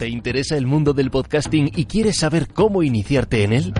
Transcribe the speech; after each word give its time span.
¿Te 0.00 0.08
interesa 0.08 0.56
el 0.56 0.66
mundo 0.66 0.94
del 0.94 1.10
podcasting 1.10 1.72
y 1.76 1.84
quieres 1.84 2.20
saber 2.20 2.48
cómo 2.48 2.82
iniciarte 2.82 3.44
en 3.44 3.52
él? 3.52 3.74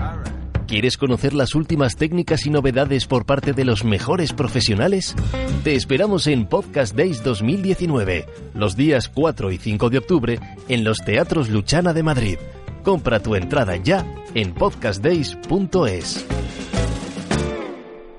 ¿Quieres 0.67 0.95
conocer 0.95 1.33
las 1.33 1.55
últimas 1.55 1.95
técnicas 1.95 2.45
y 2.45 2.51
novedades 2.51 3.07
por 3.07 3.25
parte 3.25 3.53
de 3.53 3.65
los 3.65 3.83
mejores 3.83 4.31
profesionales? 4.31 5.15
Te 5.63 5.73
esperamos 5.73 6.27
en 6.27 6.45
Podcast 6.45 6.95
Days 6.95 7.23
2019, 7.23 8.27
los 8.53 8.75
días 8.75 9.09
4 9.09 9.51
y 9.51 9.57
5 9.57 9.89
de 9.89 9.97
octubre, 9.97 10.39
en 10.69 10.83
los 10.83 10.99
Teatros 10.99 11.49
Luchana 11.49 11.91
de 11.91 12.03
Madrid. 12.03 12.37
Compra 12.83 13.19
tu 13.19 13.33
entrada 13.33 13.77
ya 13.77 14.05
en 14.35 14.53
podcastdays.es. 14.53 16.27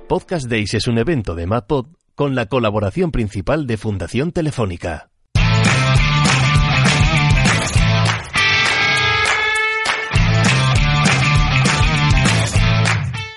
Podcast 0.08 0.50
Days 0.50 0.74
es 0.74 0.88
un 0.88 0.98
evento 0.98 1.36
de 1.36 1.46
MadPod 1.46 1.86
con 2.16 2.34
la 2.34 2.46
colaboración 2.46 3.12
principal 3.12 3.68
de 3.68 3.76
Fundación 3.76 4.32
Telefónica. 4.32 5.11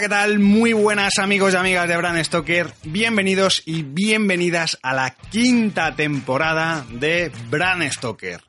¿Qué 0.00 0.08
tal? 0.08 0.38
Muy 0.38 0.72
buenas 0.72 1.18
amigos 1.18 1.52
y 1.52 1.56
amigas 1.56 1.86
de 1.86 1.94
Bran 1.94 2.24
Stoker. 2.24 2.72
Bienvenidos 2.84 3.62
y 3.66 3.82
bienvenidas 3.82 4.78
a 4.82 4.94
la 4.94 5.10
quinta 5.10 5.94
temporada 5.94 6.86
de 6.90 7.30
Bran 7.50 7.82
Stoker. 7.92 8.40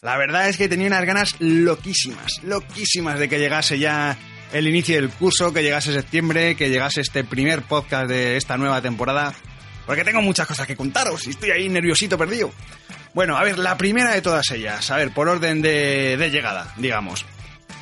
La 0.00 0.16
verdad 0.16 0.48
es 0.48 0.56
que 0.56 0.66
tenía 0.66 0.86
unas 0.86 1.04
ganas 1.04 1.36
loquísimas, 1.40 2.42
loquísimas 2.42 3.18
de 3.18 3.28
que 3.28 3.38
llegase 3.38 3.78
ya 3.78 4.16
el 4.50 4.66
inicio 4.66 4.96
del 4.96 5.10
curso, 5.10 5.52
que 5.52 5.62
llegase 5.62 5.92
septiembre, 5.92 6.56
que 6.56 6.70
llegase 6.70 7.02
este 7.02 7.22
primer 7.22 7.60
podcast 7.60 8.08
de 8.08 8.38
esta 8.38 8.56
nueva 8.56 8.80
temporada, 8.80 9.34
porque 9.84 10.04
tengo 10.04 10.22
muchas 10.22 10.46
cosas 10.46 10.66
que 10.66 10.74
contaros 10.74 11.26
y 11.26 11.30
estoy 11.30 11.50
ahí 11.50 11.68
nerviosito 11.68 12.16
perdido. 12.16 12.50
Bueno, 13.12 13.36
a 13.36 13.44
ver, 13.44 13.58
la 13.58 13.76
primera 13.76 14.12
de 14.12 14.22
todas 14.22 14.50
ellas, 14.52 14.90
a 14.90 14.96
ver, 14.96 15.12
por 15.12 15.28
orden 15.28 15.60
de, 15.60 16.16
de 16.16 16.30
llegada, 16.30 16.72
digamos. 16.78 17.26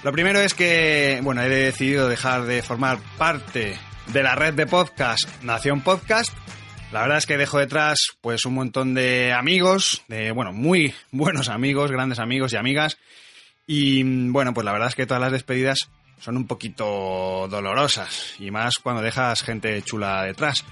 Lo 0.04 0.12
primero 0.12 0.38
es 0.38 0.52
que, 0.52 1.20
bueno, 1.22 1.40
he 1.40 1.48
decidido 1.48 2.10
dejar 2.10 2.44
de 2.44 2.60
formar 2.60 2.98
parte 3.16 3.78
de 4.08 4.22
la 4.22 4.34
red 4.34 4.52
de 4.52 4.66
podcast 4.66 5.42
Nación 5.42 5.80
Podcast. 5.80 6.30
La 6.92 7.00
verdad 7.00 7.16
es 7.16 7.24
que 7.24 7.38
dejo 7.38 7.58
detrás 7.58 7.98
pues 8.20 8.44
un 8.44 8.52
montón 8.52 8.92
de 8.92 9.32
amigos, 9.32 10.02
de 10.08 10.30
bueno, 10.30 10.52
muy 10.52 10.92
buenos 11.10 11.48
amigos, 11.48 11.90
grandes 11.90 12.18
amigos 12.18 12.52
y 12.52 12.56
amigas. 12.56 12.98
Y 13.66 14.02
bueno, 14.28 14.52
pues 14.52 14.66
la 14.66 14.72
verdad 14.72 14.88
es 14.88 14.94
que 14.94 15.06
todas 15.06 15.22
las 15.22 15.32
despedidas 15.32 15.88
son 16.20 16.36
un 16.36 16.46
poquito 16.46 17.48
dolorosas 17.48 18.34
y 18.38 18.50
más 18.50 18.74
cuando 18.82 19.00
dejas 19.00 19.42
gente 19.42 19.80
chula 19.80 20.24
detrás. 20.24 20.66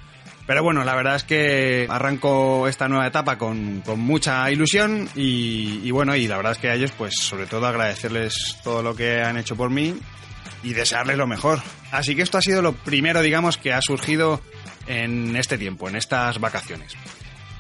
Pero 0.52 0.64
bueno, 0.64 0.84
la 0.84 0.94
verdad 0.94 1.16
es 1.16 1.22
que 1.22 1.86
arranco 1.88 2.68
esta 2.68 2.86
nueva 2.86 3.06
etapa 3.06 3.38
con, 3.38 3.82
mucha 3.96 4.50
ilusión 4.50 5.08
y, 5.16 5.80
y, 5.82 5.90
bueno, 5.92 6.14
y 6.14 6.28
la 6.28 6.36
verdad 6.36 6.52
es 6.52 6.58
que 6.58 6.68
a 6.68 6.74
ellos, 6.74 6.92
pues 6.92 7.14
sobre 7.18 7.46
todo 7.46 7.66
agradecerles 7.66 8.58
todo 8.62 8.82
lo 8.82 8.94
que 8.94 9.22
han 9.22 9.38
hecho 9.38 9.56
por 9.56 9.70
mí 9.70 9.94
y 10.62 10.74
desearles 10.74 11.16
lo 11.16 11.26
mejor. 11.26 11.62
Así 11.90 12.14
que 12.14 12.20
esto 12.20 12.36
ha 12.36 12.42
sido 12.42 12.60
lo 12.60 12.74
primero, 12.74 13.22
digamos, 13.22 13.56
que 13.56 13.72
ha 13.72 13.80
surgido 13.80 14.42
en 14.86 15.36
este 15.36 15.56
tiempo, 15.56 15.88
en 15.88 15.96
estas 15.96 16.38
vacaciones. 16.38 16.92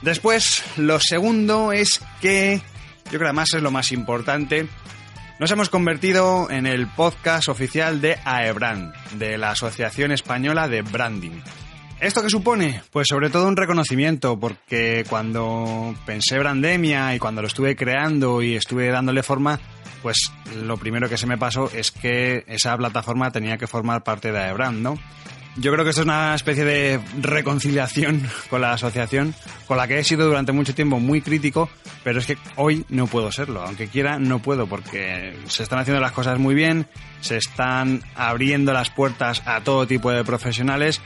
Después, 0.02 0.62
lo 0.76 1.00
segundo 1.00 1.72
es 1.72 2.02
que, 2.20 2.60
yo 3.04 3.08
creo 3.08 3.20
que 3.20 3.24
además 3.24 3.54
es 3.54 3.62
lo 3.62 3.70
más 3.70 3.90
importante, 3.92 4.66
nos 5.40 5.50
hemos 5.50 5.70
convertido 5.70 6.50
en 6.50 6.66
el 6.66 6.88
podcast 6.88 7.48
oficial 7.48 8.02
de 8.02 8.18
AEBRAND, 8.22 8.94
de 9.12 9.38
la 9.38 9.52
Asociación 9.52 10.12
Española 10.12 10.68
de 10.68 10.82
Branding. 10.82 11.40
¿Esto 12.02 12.20
qué 12.20 12.30
supone? 12.30 12.82
Pues 12.90 13.06
sobre 13.06 13.30
todo 13.30 13.46
un 13.46 13.56
reconocimiento, 13.56 14.36
porque 14.36 15.04
cuando 15.08 15.94
pensé 16.04 16.36
Brandemia 16.36 17.14
y 17.14 17.20
cuando 17.20 17.42
lo 17.42 17.46
estuve 17.46 17.76
creando 17.76 18.42
y 18.42 18.56
estuve 18.56 18.88
dándole 18.88 19.22
forma, 19.22 19.60
pues 20.02 20.32
lo 20.64 20.76
primero 20.76 21.08
que 21.08 21.16
se 21.16 21.28
me 21.28 21.38
pasó 21.38 21.70
es 21.72 21.92
que 21.92 22.42
esa 22.48 22.76
plataforma 22.76 23.30
tenía 23.30 23.56
que 23.56 23.68
formar 23.68 24.02
parte 24.02 24.32
de 24.32 24.40
AEBRAND. 24.40 24.98
Yo 25.58 25.70
creo 25.70 25.84
que 25.84 25.90
esto 25.90 26.00
es 26.00 26.06
una 26.06 26.34
especie 26.34 26.64
de 26.64 26.98
reconciliación 27.20 28.28
con 28.50 28.62
la 28.62 28.72
asociación, 28.72 29.32
con 29.68 29.76
la 29.76 29.86
que 29.86 30.00
he 30.00 30.02
sido 30.02 30.26
durante 30.26 30.50
mucho 30.50 30.74
tiempo 30.74 30.98
muy 30.98 31.20
crítico, 31.20 31.70
pero 32.02 32.18
es 32.18 32.26
que 32.26 32.36
hoy 32.56 32.84
no 32.88 33.06
puedo 33.06 33.30
serlo. 33.30 33.62
Aunque 33.62 33.86
quiera, 33.86 34.18
no 34.18 34.40
puedo, 34.40 34.66
porque 34.66 35.36
se 35.46 35.62
están 35.62 35.78
haciendo 35.78 36.00
las 36.00 36.10
cosas 36.10 36.40
muy 36.40 36.56
bien, 36.56 36.88
se 37.20 37.36
están 37.36 38.02
abriendo 38.16 38.72
las 38.72 38.90
puertas 38.90 39.40
a 39.46 39.60
todo 39.60 39.86
tipo 39.86 40.10
de 40.10 40.24
profesionales 40.24 41.00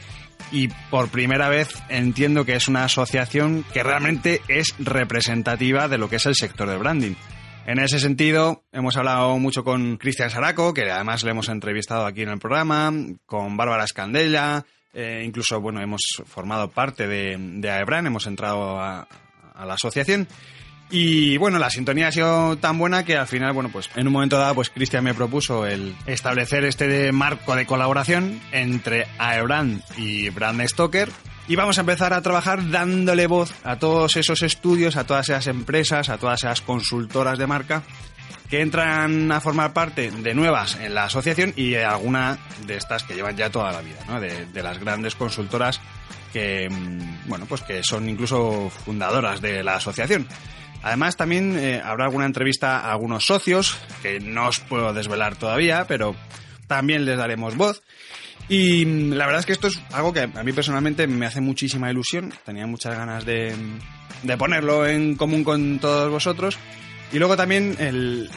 y 0.52 0.68
por 0.90 1.08
primera 1.08 1.48
vez 1.48 1.68
entiendo 1.88 2.44
que 2.44 2.54
es 2.54 2.68
una 2.68 2.84
asociación 2.84 3.64
que 3.72 3.82
realmente 3.82 4.40
es 4.48 4.74
representativa 4.78 5.88
de 5.88 5.98
lo 5.98 6.08
que 6.08 6.16
es 6.16 6.26
el 6.26 6.34
sector 6.34 6.68
del 6.68 6.78
branding. 6.78 7.14
En 7.66 7.80
ese 7.80 7.98
sentido, 7.98 8.62
hemos 8.70 8.96
hablado 8.96 9.36
mucho 9.38 9.64
con 9.64 9.96
Cristian 9.96 10.30
Saraco, 10.30 10.72
que 10.72 10.88
además 10.90 11.24
le 11.24 11.32
hemos 11.32 11.48
entrevistado 11.48 12.06
aquí 12.06 12.22
en 12.22 12.28
el 12.28 12.38
programa, 12.38 12.92
con 13.26 13.56
Bárbara 13.56 13.82
Escandella, 13.82 14.64
eh, 14.94 15.24
incluso, 15.26 15.60
bueno, 15.60 15.80
hemos 15.82 16.00
formado 16.26 16.70
parte 16.70 17.08
de, 17.08 17.36
de 17.36 17.70
AEBRAN, 17.70 18.06
hemos 18.06 18.26
entrado 18.28 18.78
a, 18.78 19.08
a 19.52 19.66
la 19.66 19.74
asociación. 19.74 20.28
Y 20.88 21.36
bueno, 21.38 21.58
la 21.58 21.68
sintonía 21.68 22.08
ha 22.08 22.12
sido 22.12 22.56
tan 22.58 22.78
buena 22.78 23.04
que 23.04 23.16
al 23.16 23.26
final, 23.26 23.52
bueno, 23.52 23.70
pues 23.72 23.90
en 23.96 24.06
un 24.06 24.12
momento 24.12 24.38
dado, 24.38 24.54
pues 24.54 24.70
Cristian 24.70 25.02
me 25.02 25.14
propuso 25.14 25.66
el 25.66 25.96
establecer 26.06 26.64
este 26.64 27.10
marco 27.10 27.56
de 27.56 27.66
colaboración 27.66 28.40
entre 28.52 29.06
Aebrand 29.18 29.82
y 29.96 30.28
Brand 30.30 30.62
Stoker. 30.66 31.10
Y 31.48 31.56
vamos 31.56 31.78
a 31.78 31.82
empezar 31.82 32.12
a 32.12 32.22
trabajar 32.22 32.70
dándole 32.70 33.26
voz 33.26 33.52
a 33.64 33.78
todos 33.78 34.16
esos 34.16 34.42
estudios, 34.42 34.96
a 34.96 35.04
todas 35.04 35.28
esas 35.28 35.46
empresas, 35.48 36.08
a 36.08 36.18
todas 36.18 36.42
esas 36.42 36.60
consultoras 36.60 37.38
de 37.38 37.46
marca 37.46 37.82
que 38.48 38.60
entran 38.60 39.30
a 39.32 39.40
formar 39.40 39.72
parte 39.72 40.10
de 40.10 40.34
nuevas 40.34 40.76
en 40.80 40.94
la 40.94 41.04
asociación 41.04 41.52
y 41.56 41.74
alguna 41.74 42.38
de 42.64 42.76
estas 42.76 43.02
que 43.02 43.14
llevan 43.14 43.36
ya 43.36 43.50
toda 43.50 43.72
la 43.72 43.80
vida, 43.80 43.98
¿no? 44.06 44.20
de, 44.20 44.46
de 44.46 44.62
las 44.62 44.78
grandes 44.78 45.16
consultoras 45.16 45.80
que, 46.32 46.68
bueno, 47.26 47.46
pues 47.46 47.62
que 47.62 47.82
son 47.82 48.08
incluso 48.08 48.70
fundadoras 48.84 49.40
de 49.40 49.64
la 49.64 49.76
asociación. 49.76 50.28
Además, 50.82 51.16
también 51.16 51.58
eh, 51.58 51.80
habrá 51.84 52.04
alguna 52.04 52.26
entrevista 52.26 52.80
a 52.80 52.92
algunos 52.92 53.26
socios, 53.26 53.76
que 54.02 54.20
no 54.20 54.48
os 54.48 54.60
puedo 54.60 54.92
desvelar 54.92 55.36
todavía, 55.36 55.86
pero 55.86 56.14
también 56.66 57.04
les 57.04 57.18
daremos 57.18 57.56
voz. 57.56 57.82
Y 58.48 58.86
mm, 58.86 59.12
la 59.12 59.26
verdad 59.26 59.40
es 59.40 59.46
que 59.46 59.52
esto 59.52 59.66
es 59.68 59.80
algo 59.92 60.12
que 60.12 60.20
a 60.20 60.42
mí 60.44 60.52
personalmente 60.52 61.06
me 61.06 61.26
hace 61.26 61.40
muchísima 61.40 61.90
ilusión. 61.90 62.32
Tenía 62.44 62.66
muchas 62.66 62.96
ganas 62.96 63.24
de, 63.24 63.54
ponerlo 64.38 64.86
en 64.86 65.16
común 65.16 65.44
con 65.44 65.78
todos 65.78 66.10
vosotros. 66.10 66.58
Y 67.12 67.18
luego 67.18 67.36
también 67.36 67.76
el, 67.78 68.28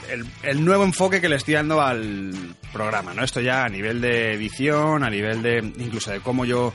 el, 0.43 0.63
nuevo 0.63 0.83
enfoque 0.83 1.19
que 1.19 1.27
le 1.27 1.37
estoy 1.37 1.55
dando 1.55 1.81
al 1.81 2.31
programa, 2.71 3.15
¿no? 3.15 3.23
Esto 3.23 3.41
ya 3.41 3.65
a 3.65 3.69
nivel 3.69 3.99
de 3.99 4.33
edición, 4.33 5.03
a 5.03 5.09
nivel 5.09 5.41
de 5.41 5.57
incluso 5.57 6.11
de 6.11 6.19
cómo 6.19 6.45
yo 6.45 6.71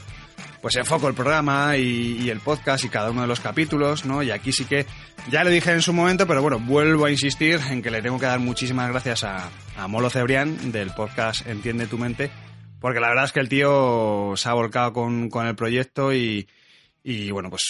pues 0.64 0.76
enfoco 0.76 1.08
el 1.08 1.14
programa 1.14 1.76
y, 1.76 2.30
el 2.30 2.40
podcast 2.40 2.86
y 2.86 2.88
cada 2.88 3.10
uno 3.10 3.20
de 3.20 3.26
los 3.26 3.38
capítulos, 3.38 4.06
¿no? 4.06 4.22
Y 4.22 4.30
aquí 4.30 4.50
sí 4.50 4.64
que 4.64 4.86
ya 5.30 5.44
lo 5.44 5.50
dije 5.50 5.70
en 5.70 5.82
su 5.82 5.92
momento, 5.92 6.26
pero 6.26 6.40
bueno, 6.40 6.58
vuelvo 6.58 7.04
a 7.04 7.10
insistir 7.10 7.60
en 7.68 7.82
que 7.82 7.90
le 7.90 8.00
tengo 8.00 8.18
que 8.18 8.24
dar 8.24 8.38
muchísimas 8.38 8.88
gracias 8.88 9.24
a, 9.24 9.50
a 9.76 9.88
Molo 9.88 10.08
Cebrián 10.08 10.72
del 10.72 10.90
podcast 10.92 11.46
Entiende 11.46 11.86
tu 11.86 11.98
mente, 11.98 12.30
porque 12.80 12.98
la 12.98 13.08
verdad 13.08 13.26
es 13.26 13.32
que 13.32 13.40
el 13.40 13.50
tío 13.50 14.32
se 14.36 14.48
ha 14.48 14.54
volcado 14.54 14.94
con, 14.94 15.28
con 15.28 15.46
el 15.46 15.54
proyecto 15.54 16.14
y, 16.14 16.48
y 17.02 17.30
bueno, 17.30 17.50
pues 17.50 17.60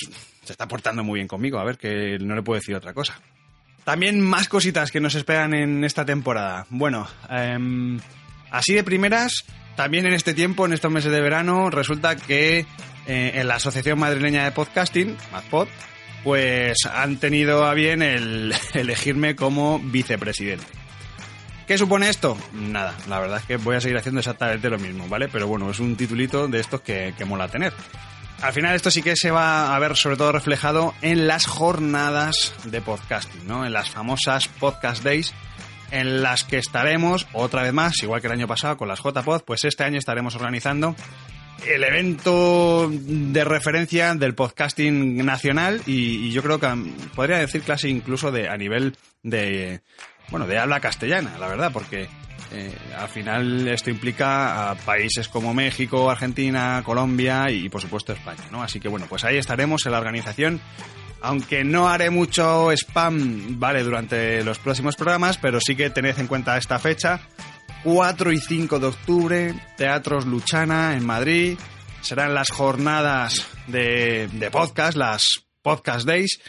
se 0.44 0.52
está 0.52 0.68
portando 0.68 1.02
muy 1.02 1.18
bien 1.18 1.26
conmigo, 1.26 1.58
a 1.58 1.64
ver, 1.64 1.76
que 1.76 2.16
no 2.20 2.36
le 2.36 2.42
puedo 2.42 2.60
decir 2.60 2.76
otra 2.76 2.94
cosa. 2.94 3.20
También 3.82 4.20
más 4.20 4.48
cositas 4.48 4.92
que 4.92 5.00
nos 5.00 5.16
esperan 5.16 5.52
en 5.52 5.82
esta 5.82 6.04
temporada. 6.04 6.64
Bueno, 6.70 7.08
eh, 7.28 7.58
así 8.52 8.72
de 8.72 8.84
primeras, 8.84 9.44
también 9.76 10.06
en 10.06 10.12
este 10.14 10.34
tiempo, 10.34 10.66
en 10.66 10.72
estos 10.72 10.90
meses 10.90 11.10
de 11.10 11.20
verano, 11.20 11.70
resulta 11.70 12.16
que 12.16 12.66
eh, 13.06 13.32
en 13.34 13.48
la 13.48 13.56
Asociación 13.56 13.98
Madrileña 13.98 14.44
de 14.44 14.52
Podcasting, 14.52 15.16
MadPod, 15.32 15.68
pues 16.22 16.76
han 16.86 17.18
tenido 17.18 17.64
a 17.66 17.74
bien 17.74 18.02
el 18.02 18.54
elegirme 18.74 19.36
como 19.36 19.78
vicepresidente. 19.78 20.66
¿Qué 21.66 21.78
supone 21.78 22.08
esto? 22.08 22.36
Nada, 22.52 22.94
la 23.08 23.18
verdad 23.20 23.38
es 23.38 23.44
que 23.46 23.56
voy 23.56 23.76
a 23.76 23.80
seguir 23.80 23.96
haciendo 23.96 24.20
exactamente 24.20 24.68
lo 24.68 24.78
mismo, 24.78 25.08
¿vale? 25.08 25.28
Pero 25.28 25.48
bueno, 25.48 25.70
es 25.70 25.80
un 25.80 25.96
titulito 25.96 26.46
de 26.46 26.60
estos 26.60 26.82
que, 26.82 27.14
que 27.16 27.24
mola 27.24 27.48
tener. 27.48 27.72
Al 28.42 28.52
final 28.52 28.74
esto 28.74 28.90
sí 28.90 29.02
que 29.02 29.16
se 29.16 29.30
va 29.30 29.74
a 29.74 29.78
ver 29.78 29.96
sobre 29.96 30.16
todo 30.16 30.32
reflejado 30.32 30.94
en 31.00 31.26
las 31.26 31.46
jornadas 31.46 32.54
de 32.64 32.82
podcasting, 32.82 33.46
¿no? 33.46 33.64
En 33.64 33.72
las 33.72 33.88
famosas 33.88 34.48
Podcast 34.48 35.02
Days 35.02 35.32
en 35.94 36.22
las 36.22 36.42
que 36.42 36.58
estaremos 36.58 37.28
otra 37.32 37.62
vez 37.62 37.72
más, 37.72 38.02
igual 38.02 38.20
que 38.20 38.26
el 38.26 38.32
año 38.32 38.48
pasado 38.48 38.76
con 38.76 38.88
las 38.88 39.00
JPod, 39.00 39.42
pues 39.44 39.64
este 39.64 39.84
año 39.84 39.98
estaremos 39.98 40.34
organizando 40.34 40.96
el 41.68 41.84
evento 41.84 42.90
de 42.90 43.44
referencia 43.44 44.14
del 44.16 44.34
podcasting 44.34 45.24
nacional 45.24 45.80
y, 45.86 46.30
yo 46.32 46.42
creo 46.42 46.58
que 46.58 46.68
podría 47.14 47.38
decir 47.38 47.62
casi 47.62 47.88
incluso 47.88 48.32
de 48.32 48.48
a 48.48 48.56
nivel 48.56 48.96
de 49.22 49.80
bueno 50.30 50.46
de 50.46 50.58
habla 50.58 50.80
castellana 50.80 51.38
la 51.38 51.48
verdad 51.48 51.70
porque 51.72 52.08
eh, 52.54 52.72
al 52.96 53.08
final 53.08 53.66
esto 53.68 53.90
implica 53.90 54.70
a 54.70 54.74
países 54.76 55.28
como 55.28 55.52
México, 55.52 56.08
Argentina, 56.08 56.82
Colombia 56.84 57.50
y, 57.50 57.68
por 57.68 57.80
supuesto 57.80 58.12
España, 58.12 58.44
¿no? 58.52 58.62
Así 58.62 58.78
que 58.78 58.88
bueno, 58.88 59.06
pues 59.08 59.24
ahí 59.24 59.36
estaremos 59.36 59.84
en 59.86 59.92
la 59.92 59.98
organización. 59.98 60.60
Aunque 61.20 61.64
no 61.64 61.88
haré 61.88 62.10
mucho 62.10 62.70
spam, 62.72 63.58
vale, 63.58 63.82
durante 63.82 64.44
los 64.44 64.58
próximos 64.58 64.94
programas, 64.94 65.38
pero 65.38 65.58
sí 65.58 65.74
que 65.74 65.90
tened 65.90 66.18
en 66.18 66.26
cuenta 66.26 66.56
esta 66.56 66.78
fecha. 66.78 67.20
4 67.82 68.32
y 68.32 68.38
5 68.38 68.78
de 68.78 68.86
octubre, 68.86 69.54
Teatros 69.76 70.26
Luchana 70.26 70.94
en 70.96 71.04
Madrid. 71.04 71.58
Serán 72.02 72.34
las 72.34 72.50
jornadas 72.50 73.46
de, 73.66 74.28
de 74.32 74.50
podcast, 74.50 74.96
las 74.96 75.44
Podcast 75.62 76.06
Days. 76.06 76.40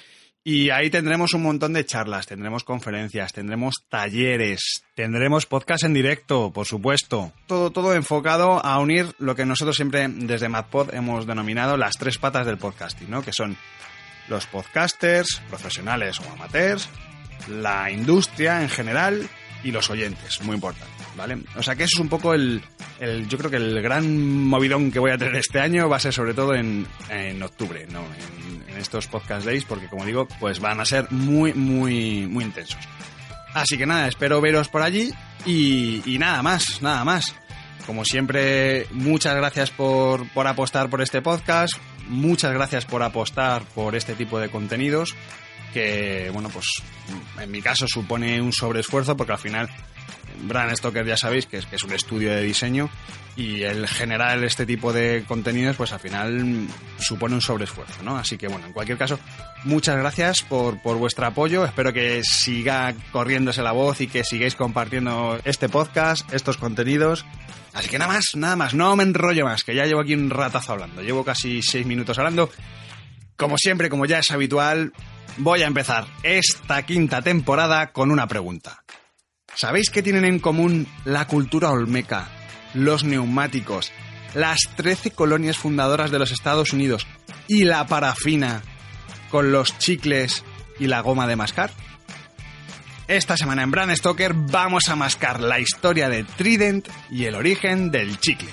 Y 0.48 0.70
ahí 0.70 0.92
tendremos 0.92 1.34
un 1.34 1.42
montón 1.42 1.74
de 1.74 1.88
charlas, 1.88 2.28
tendremos 2.28 2.64
conferencias, 2.64 3.34
tendremos 3.34 3.78
talleres, 3.90 4.84
tendremos 4.94 5.48
podcast 5.48 5.86
en 5.86 5.96
directo, 5.96 6.54
por 6.54 6.68
supuesto. 6.68 7.34
Todo, 7.48 7.72
todo 7.72 7.96
enfocado 7.96 8.64
a 8.64 8.78
unir 8.78 9.08
lo 9.18 9.34
que 9.34 9.44
nosotros 9.44 9.76
siempre 9.76 10.08
desde 10.08 10.48
MadPod 10.48 10.94
hemos 10.94 11.26
denominado 11.26 11.78
las 11.78 11.98
tres 11.98 12.20
patas 12.20 12.46
del 12.46 12.60
podcasting, 12.60 13.10
¿no? 13.10 13.24
Que 13.24 13.34
son 13.34 13.58
los 14.28 14.46
podcasters, 14.46 15.42
profesionales 15.50 16.20
o 16.20 16.32
amateurs, 16.32 16.90
la 17.50 17.90
industria 17.90 18.62
en 18.62 18.70
general 18.70 19.28
y 19.64 19.72
los 19.72 19.90
oyentes, 19.90 20.44
muy 20.44 20.54
importante, 20.54 20.94
¿vale? 21.18 21.40
O 21.56 21.64
sea 21.64 21.76
que 21.76 21.86
eso 21.86 21.96
es 21.96 22.02
un 22.02 22.10
poco 22.10 22.36
el, 22.36 22.62
yo 23.28 23.40
creo 23.40 23.50
que 23.50 23.58
el 23.58 23.82
gran 23.82 24.44
movidón 24.44 24.92
que 24.92 25.00
voy 25.00 25.10
a 25.10 25.18
tener 25.18 25.38
este 25.38 25.60
año 25.60 25.90
va 25.90 25.98
a 25.98 26.00
ser 26.00 26.14
sobre 26.14 26.36
todo 26.36 26.54
en, 26.54 26.86
en 27.10 27.42
octubre, 27.42 27.88
¿no? 27.90 28.02
En, 28.02 28.45
estos 28.78 29.08
podcast 29.08 29.46
days 29.46 29.66
porque 29.66 29.88
como 29.88 30.06
digo, 30.06 30.28
pues 30.40 30.60
van 30.60 30.80
a 30.80 30.86
ser 30.86 31.12
muy, 31.12 31.54
muy, 31.54 32.28
muy 32.28 32.44
intensos. 32.44 32.80
Así 33.54 33.78
que 33.78 33.86
nada, 33.86 34.08
espero 34.08 34.42
veros 34.42 34.68
por 34.68 34.82
allí 34.82 35.14
y, 35.46 36.02
y 36.06 36.20
nada 36.20 36.42
más, 36.44 36.82
nada 36.82 37.04
más. 37.04 37.36
Como 37.86 38.04
siempre, 38.04 38.88
muchas 38.92 39.36
gracias 39.36 39.70
por, 39.70 40.28
por 40.30 40.48
apostar 40.48 40.90
por 40.90 41.02
este 41.02 41.22
podcast, 41.22 41.76
muchas 42.08 42.52
gracias 42.52 42.86
por 42.86 43.04
apostar 43.04 43.64
por 43.76 43.96
este 43.96 44.16
tipo 44.16 44.40
de 44.40 44.50
contenidos 44.50 45.16
que, 45.76 46.30
bueno, 46.32 46.48
pues 46.48 46.68
en 47.38 47.52
mi 47.52 47.62
caso 47.62 47.86
supone 47.86 48.42
un 48.42 48.54
sobreesfuerzo 48.54 49.18
porque 49.18 49.34
al 49.34 49.40
final 49.40 49.70
Brand 50.44 50.74
Stoker 50.74 51.06
ya 51.06 51.18
sabéis 51.18 51.48
que 51.48 51.58
es, 51.58 51.66
que 51.66 51.76
es 51.76 51.84
un 51.84 51.92
estudio 51.92 52.30
de 52.30 52.42
diseño 52.42 52.90
y 53.36 53.64
el 53.64 53.86
generar 53.86 54.42
este 54.46 54.66
tipo 54.66 54.94
de 54.94 55.26
contenidos 55.28 55.76
pues 55.76 55.92
al 55.92 56.00
final 56.00 56.66
supone 56.98 57.36
un 57.36 57.42
sobreesfuerzo, 57.42 58.04
¿no? 58.04 58.18
Así 58.18 58.38
que 58.38 58.48
bueno, 58.48 58.68
en 58.68 58.72
cualquier 58.72 58.98
caso, 58.98 59.20
muchas 59.66 59.98
gracias 59.98 60.44
por, 60.44 60.82
por 60.82 60.96
vuestro 60.96 61.26
apoyo, 61.26 61.66
espero 61.66 61.92
que 61.92 62.24
siga 62.24 62.94
corriéndose 63.12 63.62
la 63.62 63.74
voz 63.74 64.00
y 64.00 64.08
que 64.08 64.24
sigáis 64.24 64.56
compartiendo 64.56 65.38
este 65.44 65.68
podcast, 65.68 66.34
estos 66.34 66.56
contenidos. 66.56 67.26
Así 67.74 67.90
que 67.90 68.00
nada 68.00 68.14
más, 68.14 68.24
nada 68.36 68.56
más, 68.56 68.74
no 68.74 68.96
me 68.96 69.04
enrollo 69.04 69.44
más, 69.44 69.66
que 69.66 69.76
ya 69.76 69.84
llevo 69.84 70.00
aquí 70.00 70.14
un 70.14 70.30
ratazo 70.30 70.72
hablando, 70.72 71.02
llevo 71.02 71.26
casi 71.26 71.62
seis 71.62 71.86
minutos 71.86 72.18
hablando. 72.18 72.50
Como 73.38 73.58
siempre, 73.58 73.90
como 73.90 74.06
ya 74.06 74.20
es 74.20 74.32
habitual, 74.32 74.94
voy 75.38 75.62
a 75.62 75.68
empezar 75.68 76.08
esta 76.24 76.84
quinta 76.84 77.22
temporada 77.22 77.92
con 77.92 78.12
una 78.12 78.28
pregunta. 78.28 78.84
¿Sabéis 79.54 79.90
qué 79.90 80.02
tienen 80.02 80.26
en 80.26 80.40
común 80.40 80.88
la 81.06 81.28
cultura 81.28 81.70
olmeca, 81.72 82.30
los 82.74 83.04
neumáticos, 83.04 83.92
las 84.34 84.60
13 84.78 85.12
colonias 85.12 85.58
fundadoras 85.58 86.12
de 86.12 86.20
los 86.20 86.32
Estados 86.32 86.74
Unidos 86.74 87.08
y 87.48 87.64
la 87.64 87.86
parafina 87.88 88.62
con 89.30 89.52
los 89.52 89.78
chicles 89.78 90.44
y 90.80 90.88
la 90.88 91.02
goma 91.02 91.28
de 91.28 91.36
mascar? 91.36 91.72
Esta 93.08 93.38
semana 93.38 93.64
en 93.64 93.72
Brand 93.72 93.96
Stoker 93.96 94.34
vamos 94.34 94.90
a 94.90 94.96
mascar 94.96 95.40
la 95.40 95.60
historia 95.60 96.10
de 96.10 96.24
Trident 96.24 96.88
y 97.12 97.26
el 97.26 97.36
origen 97.36 97.92
del 97.92 98.20
chicle. 98.20 98.50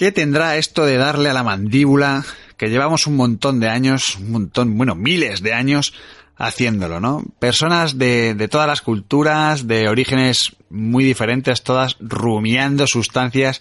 ¿Qué 0.00 0.12
tendrá 0.12 0.56
esto 0.56 0.86
de 0.86 0.96
darle 0.96 1.28
a 1.28 1.34
la 1.34 1.42
mandíbula 1.42 2.24
que 2.56 2.70
llevamos 2.70 3.06
un 3.06 3.16
montón 3.16 3.60
de 3.60 3.68
años, 3.68 4.16
un 4.16 4.32
montón, 4.32 4.78
bueno, 4.78 4.94
miles 4.94 5.42
de 5.42 5.52
años 5.52 5.92
haciéndolo, 6.38 7.00
¿no? 7.00 7.22
Personas 7.38 7.98
de, 7.98 8.48
todas 8.50 8.66
las 8.66 8.80
culturas, 8.80 9.66
de 9.66 9.90
orígenes 9.90 10.56
muy 10.70 11.04
diferentes, 11.04 11.62
todas 11.62 11.98
rumiando 12.00 12.86
sustancias 12.86 13.60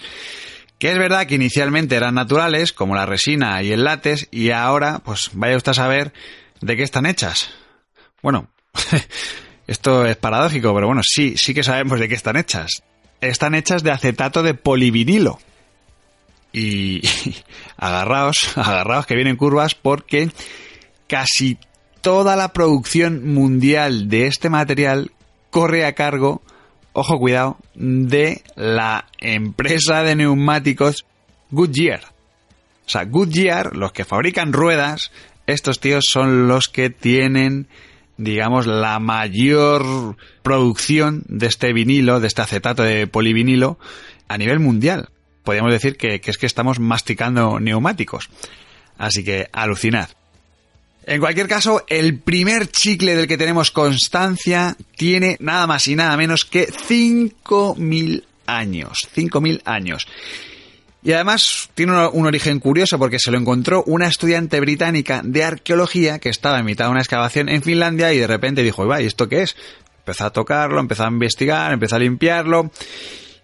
que 0.78 0.94
es 0.94 0.98
verdad 0.98 1.28
que 1.28 1.36
inicialmente 1.36 1.98
eran 1.98 2.16
naturales, 2.16 2.72
como 2.72 2.96
la 2.96 3.06
resina 3.06 3.62
y 3.62 3.74
el 3.74 3.84
látex, 3.84 4.30
y 4.32 4.52
ahora, 4.52 5.00
pues 5.00 5.32
vaya 5.34 5.58
usted 5.58 5.72
a 5.72 5.74
saber 5.74 6.14
de 6.62 6.78
qué 6.78 6.84
están 6.84 7.06
hechas. 7.06 7.50
Bueno, 8.24 8.48
esto 9.68 10.06
es 10.06 10.16
paradójico, 10.16 10.74
pero 10.74 10.88
bueno, 10.88 11.02
sí, 11.04 11.36
sí 11.36 11.54
que 11.54 11.64
sabemos 11.64 12.00
de 12.00 12.08
qué 12.08 12.16
están 12.16 12.38
hechas. 12.38 12.82
Están 13.20 13.56
hechas 13.56 13.84
de 13.84 13.92
acetato 13.92 14.42
de 14.42 14.54
polivinilo 14.54 15.42
y 16.52 17.02
agarraos, 17.78 18.38
agarraos 18.56 19.06
que 19.06 19.16
vienen 19.16 19.36
curvas 19.36 19.76
porque 19.76 20.30
casi 21.08 21.58
toda 22.02 22.36
la 22.36 22.54
producción 22.54 23.34
mundial 23.34 24.10
de 24.10 24.28
este 24.28 24.50
material 24.50 25.12
corre 25.50 25.86
a 25.86 25.94
cargo, 25.94 26.42
ojo 26.94 27.18
cuidado, 27.20 27.58
de 27.76 28.44
la 28.56 29.06
empresa 29.20 30.04
de 30.04 30.16
neumáticos 30.16 31.06
Goodyear. 31.52 32.02
O 32.86 32.90
sea, 32.90 33.06
Goodyear, 33.06 33.76
los 33.76 33.92
que 33.92 34.06
fabrican 34.06 34.54
ruedas, 34.54 35.12
estos 35.48 35.80
tíos 35.80 36.06
son 36.10 36.48
los 36.48 36.70
que 36.70 36.90
tienen, 36.90 37.68
digamos, 38.18 38.68
la 38.68 39.00
mayor 39.00 40.16
producción 40.44 41.24
de 41.28 41.48
este 41.48 41.74
vinilo, 41.74 42.20
de 42.20 42.28
este 42.28 42.44
acetato 42.44 42.84
de 42.84 43.08
polivinilo 43.08 43.80
a 44.28 44.38
nivel 44.38 44.60
mundial 44.60 45.10
podríamos 45.44 45.72
decir 45.72 45.98
que, 45.98 46.22
es 46.24 46.38
que 46.38 46.46
estamos 46.46 46.80
masticando 46.80 47.60
neumáticos. 47.60 48.30
Así 48.98 49.24
que 49.24 49.48
alucinad. 49.52 50.10
En 51.06 51.20
cualquier 51.20 51.48
caso, 51.48 51.86
el 51.88 52.20
primer 52.20 52.68
chicle 52.68 53.16
del 53.16 53.28
que 53.28 53.38
tenemos 53.38 53.72
constancia 53.72 54.76
tiene 54.96 55.38
nada 55.40 55.66
más 55.66 55.88
y 55.88 55.96
nada 55.96 56.16
menos 56.18 56.46
que 56.46 56.68
5.000 56.68 58.24
años. 58.46 59.08
5.000 59.16 59.62
años. 59.66 60.08
Y 61.02 61.14
además 61.14 61.70
tiene 61.76 62.08
un 62.10 62.26
origen 62.26 62.60
curioso 62.60 63.00
porque 63.00 63.20
se 63.20 63.32
lo 63.32 63.38
encontró 63.38 63.84
una 63.88 64.08
estudiante 64.08 64.60
británica 64.60 65.22
de 65.24 65.44
arqueología 65.44 66.20
que 66.20 66.30
estaba 66.30 66.60
en 66.60 66.66
mitad 66.66 66.86
de 66.86 66.92
una 66.92 67.00
excavación 67.00 67.48
en 67.48 67.64
Finlandia 67.64 68.14
y 68.14 68.18
de 68.18 68.28
repente 68.28 68.64
dijo, 68.64 68.86
¿y 69.00 69.06
esto 69.06 69.30
qué 69.30 69.44
es? 69.44 69.56
Empezó 70.00 70.26
a 70.26 70.34
tocarlo, 70.34 70.80
empezó 70.80 71.06
a 71.06 71.08
investigar, 71.08 71.72
empezó 71.72 71.96
a 71.96 72.00
limpiarlo 72.00 72.70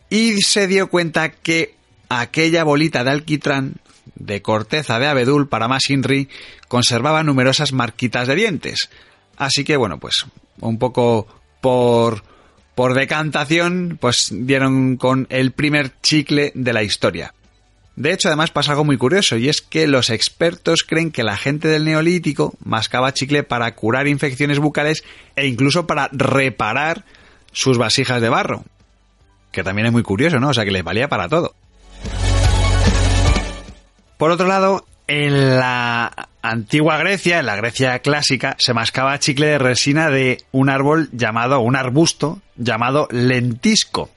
y 0.10 0.42
se 0.42 0.68
dio 0.68 0.90
cuenta 0.90 1.32
que 1.32 1.76
aquella 2.10 2.64
bolita 2.64 3.04
de 3.04 3.12
alquitrán 3.12 3.76
de 4.16 4.42
corteza 4.42 5.00
de 5.00 5.08
abedul 5.08 5.48
para 5.48 5.68
más 5.68 5.90
Inri 5.90 6.30
conservaba 6.68 7.24
numerosas 7.24 7.74
marquitas 7.74 8.28
de 8.28 8.36
dientes. 8.36 8.90
Así 9.38 9.64
que 9.64 9.78
bueno, 9.78 10.00
pues 10.00 10.26
un 10.62 10.78
poco 10.78 11.28
por 11.62 12.24
por 12.76 12.94
decantación, 12.94 13.98
pues 14.00 14.30
dieron 14.32 14.98
con 14.98 15.28
el 15.30 15.54
primer 15.54 15.94
chicle 16.02 16.52
de 16.56 16.74
la 16.74 16.84
historia. 16.84 17.34
De 17.96 18.12
hecho, 18.12 18.28
además 18.28 18.52
pasa 18.52 18.72
algo 18.72 18.84
muy 18.84 18.98
curioso, 18.98 19.38
y 19.38 19.48
es 19.48 19.62
que 19.62 19.88
los 19.88 20.10
expertos 20.10 20.84
creen 20.84 21.12
que 21.12 21.24
la 21.24 21.38
gente 21.38 21.70
del 21.70 21.86
neolítico 21.86 22.54
mascaba 22.64 23.14
chicle 23.14 23.44
para 23.44 23.74
curar 23.74 24.10
infecciones 24.10 24.60
bucales 24.60 25.06
e 25.38 25.48
incluso 25.48 25.88
para 25.88 26.10
reparar 26.12 27.06
sus 27.54 27.78
vasijas 27.78 28.22
de 28.22 28.28
barro. 28.28 28.66
Que 29.54 29.64
también 29.64 29.88
es 29.88 29.94
muy 29.94 30.04
curioso, 30.04 30.42
¿no? 30.42 30.50
O 30.50 30.54
sea, 30.54 30.66
que 30.66 30.72
les 30.72 30.84
valía 30.84 31.08
para 31.08 31.30
todo. 31.30 31.56
Por 34.18 34.32
otro 34.32 34.48
lado, 34.48 34.86
en 35.08 35.58
la 35.58 36.30
antigua 36.42 36.98
Grecia, 36.98 37.40
en 37.40 37.46
la 37.46 37.56
Grecia 37.56 38.00
clásica, 38.00 38.56
se 38.60 38.74
mascaba 38.74 39.20
chicle 39.20 39.48
de 39.48 39.58
resina 39.58 40.10
de 40.10 40.44
un 40.52 40.70
árbol 40.70 41.10
llamado, 41.12 41.60
un 41.60 41.76
arbusto 41.76 42.40
llamado 42.56 43.08
lentisco. 43.12 44.10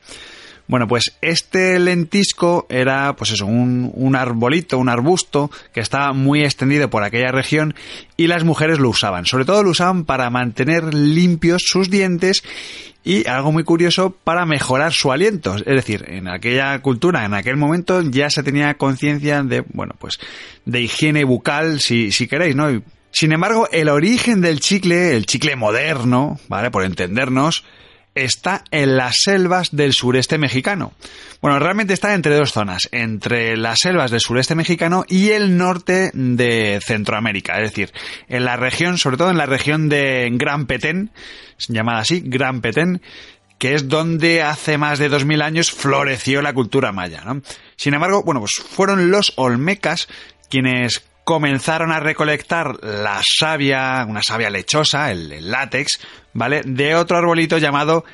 Bueno, 0.68 0.86
pues 0.86 1.16
este 1.22 1.78
lentisco 1.78 2.66
era, 2.68 3.16
pues 3.16 3.32
eso, 3.32 3.46
un, 3.46 3.90
un, 3.94 4.14
arbolito, 4.14 4.78
un 4.78 4.90
arbusto 4.90 5.50
que 5.72 5.80
estaba 5.80 6.12
muy 6.12 6.44
extendido 6.44 6.90
por 6.90 7.02
aquella 7.02 7.32
región 7.32 7.74
y 8.18 8.26
las 8.26 8.44
mujeres 8.44 8.78
lo 8.78 8.90
usaban. 8.90 9.24
Sobre 9.24 9.46
todo 9.46 9.62
lo 9.62 9.70
usaban 9.70 10.04
para 10.04 10.28
mantener 10.28 10.92
limpios 10.92 11.62
sus 11.64 11.88
dientes 11.88 12.42
y 13.02 13.26
algo 13.26 13.50
muy 13.50 13.64
curioso 13.64 14.10
para 14.22 14.44
mejorar 14.44 14.92
su 14.92 15.10
aliento. 15.10 15.56
Es 15.56 15.64
decir, 15.64 16.04
en 16.08 16.28
aquella 16.28 16.78
cultura, 16.80 17.24
en 17.24 17.32
aquel 17.32 17.56
momento 17.56 18.02
ya 18.02 18.28
se 18.28 18.42
tenía 18.42 18.74
conciencia 18.74 19.42
de, 19.42 19.64
bueno, 19.72 19.94
pues 19.98 20.18
de 20.66 20.82
higiene 20.82 21.24
bucal, 21.24 21.80
si, 21.80 22.12
si 22.12 22.28
queréis, 22.28 22.54
¿no? 22.54 22.82
Sin 23.10 23.32
embargo, 23.32 23.68
el 23.72 23.88
origen 23.88 24.42
del 24.42 24.60
chicle, 24.60 25.16
el 25.16 25.24
chicle 25.24 25.56
moderno, 25.56 26.38
¿vale? 26.48 26.70
Por 26.70 26.84
entendernos, 26.84 27.64
está 28.24 28.64
en 28.70 28.96
las 28.96 29.16
selvas 29.22 29.74
del 29.74 29.92
sureste 29.92 30.38
mexicano. 30.38 30.92
Bueno, 31.40 31.58
realmente 31.58 31.94
está 31.94 32.14
entre 32.14 32.34
dos 32.34 32.52
zonas, 32.52 32.88
entre 32.90 33.56
las 33.56 33.80
selvas 33.80 34.10
del 34.10 34.20
sureste 34.20 34.54
mexicano 34.54 35.04
y 35.08 35.30
el 35.30 35.56
norte 35.56 36.10
de 36.12 36.80
Centroamérica, 36.84 37.56
es 37.58 37.70
decir, 37.70 37.92
en 38.28 38.44
la 38.44 38.56
región, 38.56 38.98
sobre 38.98 39.16
todo 39.16 39.30
en 39.30 39.38
la 39.38 39.46
región 39.46 39.88
de 39.88 40.28
Gran 40.32 40.66
Petén, 40.66 41.10
llamada 41.68 42.00
así, 42.00 42.22
Gran 42.24 42.60
Petén, 42.60 43.00
que 43.58 43.74
es 43.74 43.88
donde 43.88 44.42
hace 44.42 44.78
más 44.78 44.98
de 44.98 45.08
2000 45.08 45.42
años 45.42 45.72
floreció 45.72 46.42
la 46.42 46.52
cultura 46.52 46.92
maya. 46.92 47.22
Sin 47.76 47.94
embargo, 47.94 48.22
bueno, 48.24 48.40
pues 48.40 48.52
fueron 48.54 49.10
los 49.10 49.32
olmecas 49.36 50.08
quienes 50.48 51.07
comenzaron 51.28 51.92
a 51.92 52.00
recolectar 52.00 52.82
la 52.82 53.20
savia, 53.22 54.02
una 54.08 54.22
savia 54.22 54.48
lechosa, 54.48 55.10
el, 55.10 55.50
látex, 55.50 56.00
¿vale? 56.32 56.62
De 56.64 56.94
otro 56.94 57.18
arbolito 57.18 57.58
llamado 57.58 58.06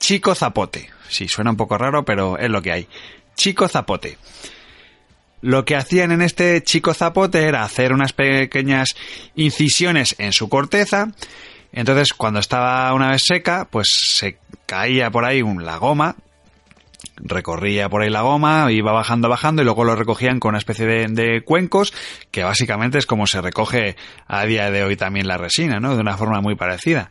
chico 0.00 0.34
zapote. 0.34 0.90
Sí, 1.08 1.28
suena 1.28 1.52
un 1.52 1.56
poco 1.56 1.78
raro, 1.78 2.04
pero 2.04 2.36
es 2.38 2.50
lo 2.50 2.60
que 2.60 2.72
hay. 2.72 2.88
Chico 3.36 3.68
zapote. 3.68 4.18
Lo 5.42 5.64
que 5.64 5.76
hacían 5.76 6.10
en 6.10 6.22
este 6.22 6.60
chico 6.64 6.92
zapote 6.92 7.44
era 7.44 7.62
hacer 7.62 7.92
unas 7.92 8.12
pequeñas 8.12 8.96
incisiones 9.36 10.16
en 10.18 10.32
su 10.32 10.48
corteza. 10.48 11.06
Entonces, 11.70 12.12
cuando 12.14 12.40
estaba 12.40 12.92
una 12.94 13.10
vez 13.10 13.22
seca, 13.24 13.68
pues 13.70 13.86
se 13.92 14.38
caía 14.66 15.08
por 15.12 15.24
ahí 15.24 15.40
un, 15.40 15.64
la 15.64 15.76
goma, 15.76 16.16
recorría 17.16 17.88
por 17.88 18.02
ahí 18.02 18.10
la 18.10 18.22
goma, 18.22 18.70
iba 18.70 18.92
bajando, 18.92 19.28
bajando 19.28 19.62
y 19.62 19.64
luego 19.64 19.84
lo 19.84 19.96
recogían 19.96 20.40
con 20.40 20.50
una 20.50 20.58
especie 20.58 20.86
de, 20.86 21.42
cuencos 21.44 21.92
que 22.30 22.44
básicamente 22.44 22.98
es 22.98 23.06
como 23.06 23.26
se 23.26 23.40
recoge 23.40 23.96
a 24.26 24.44
día 24.44 24.70
de 24.70 24.84
hoy 24.84 24.96
también 24.96 25.26
la 25.26 25.36
resina, 25.36 25.80
¿no? 25.80 25.94
De 25.94 26.00
una 26.00 26.16
forma 26.16 26.40
muy 26.40 26.54
parecida. 26.54 27.10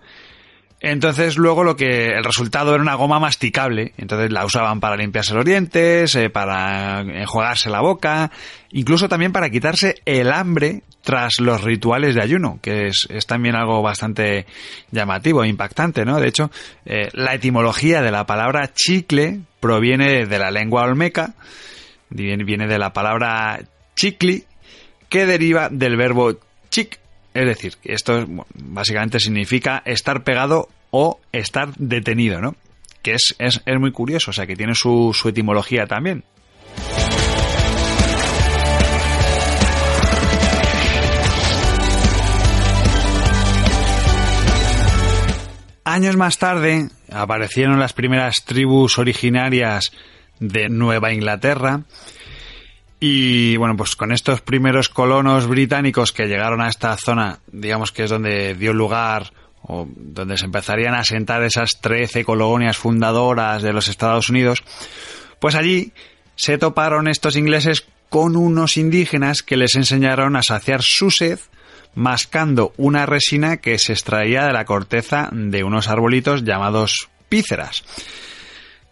Entonces 0.82 1.38
luego 1.38 1.64
lo 1.64 1.76
que 1.76 2.06
el 2.08 2.24
resultado 2.24 2.74
era 2.74 2.82
una 2.82 2.96
goma 2.96 3.20
masticable, 3.20 3.94
entonces 3.98 4.32
la 4.32 4.46
usaban 4.46 4.80
para 4.80 4.96
limpiarse 4.96 5.34
los 5.34 5.44
dientes, 5.44 6.16
eh, 6.16 6.30
para 6.30 7.02
enjuagarse 7.02 7.70
la 7.70 7.82
boca, 7.82 8.32
incluso 8.72 9.10
también 9.10 9.34
para 9.34 9.50
quitarse 9.50 9.96
el 10.06 10.32
hambre 10.32 10.84
tras 11.02 11.40
los 11.40 11.64
rituales 11.64 12.16
de 12.16 12.22
ayuno, 12.22 12.60
que 12.62 12.88
es, 12.88 13.08
también 13.26 13.56
algo 13.56 13.82
bastante 13.82 14.46
llamativo 14.92 15.44
e 15.44 15.50
impactante, 15.50 16.06
¿no? 16.06 16.20
De 16.20 16.28
hecho, 16.28 16.50
eh, 16.86 17.10
la 17.14 17.34
etimología 17.34 18.02
de 18.02 18.12
la 18.12 18.26
palabra 18.26 18.72
chicle 18.74 19.42
proviene 19.60 20.26
de 20.26 20.40
la 20.40 20.52
lengua 20.52 20.84
olmeca, 20.84 21.34
viene 22.10 22.68
de 22.68 22.80
la 22.80 22.94
palabra 22.94 23.60
chicli, 23.96 24.46
que 25.10 25.26
deriva 25.26 25.70
del 25.70 25.98
verbo 25.98 26.38
chic, 26.70 27.00
es 27.40 27.46
decir, 27.46 27.76
esto 27.86 28.26
básicamente 28.54 29.18
significa 29.22 29.82
estar 29.86 30.26
pegado 30.26 30.68
o 30.92 31.22
estar 31.32 31.74
detenido, 31.78 32.42
¿no? 32.42 32.58
Que 33.02 33.14
es, 33.14 33.34
es, 33.40 33.62
es 33.66 33.80
muy 33.80 33.94
curioso, 33.94 34.32
o 34.32 34.34
sea, 34.34 34.46
que 34.46 34.58
tiene 34.58 34.76
su, 34.76 35.14
su 35.14 35.30
etimología 35.30 35.86
también. 35.86 36.26
Años 45.86 46.18
más 46.18 46.38
tarde 46.38 46.90
aparecieron 47.10 47.80
las 47.80 47.94
primeras 47.94 48.44
tribus 48.44 48.98
originarias 48.98 49.92
de 50.42 50.68
Nueva 50.68 51.14
Inglaterra 51.14 51.84
y 53.00 53.56
bueno, 53.58 53.78
pues 53.78 53.96
con 53.96 54.12
estos 54.12 54.42
primeros 54.42 54.90
colonos 54.90 55.48
británicos 55.48 56.12
que 56.12 56.28
llegaron 56.28 56.62
a 56.62 56.68
esta 56.68 56.96
zona, 56.98 57.40
digamos 57.52 57.92
que 57.92 58.04
es 58.04 58.10
donde 58.10 58.56
dio 58.56 58.74
lugar 58.74 59.32
o 59.62 59.88
donde 59.96 60.38
se 60.38 60.46
empezarían 60.46 60.94
a 60.94 61.00
asentar 61.00 61.44
esas 61.44 61.80
13 61.80 62.26
colonias 62.26 62.78
fundadoras 62.78 63.62
de 63.62 63.72
los 63.72 63.88
Estados 63.88 64.30
Unidos, 64.30 64.64
pues 65.40 65.56
allí 65.56 65.94
se 66.36 66.58
toparon 66.58 67.08
estos 67.08 67.36
ingleses 67.36 67.86
con 68.10 68.36
unos 68.36 68.76
indígenas 68.78 69.44
que 69.44 69.58
les 69.58 69.76
enseñaron 69.76 70.36
a 70.36 70.44
saciar 70.44 70.82
su 70.82 71.12
sed 71.12 71.40
mascando 71.96 72.74
una 72.78 73.06
resina 73.06 73.58
que 73.58 73.78
se 73.78 73.94
extraía 73.94 74.46
de 74.46 74.54
la 74.54 74.66
corteza 74.66 75.30
de 75.32 75.64
unos 75.64 75.88
arbolitos 75.88 76.44
llamados 76.44 77.10
píceras. 77.30 77.84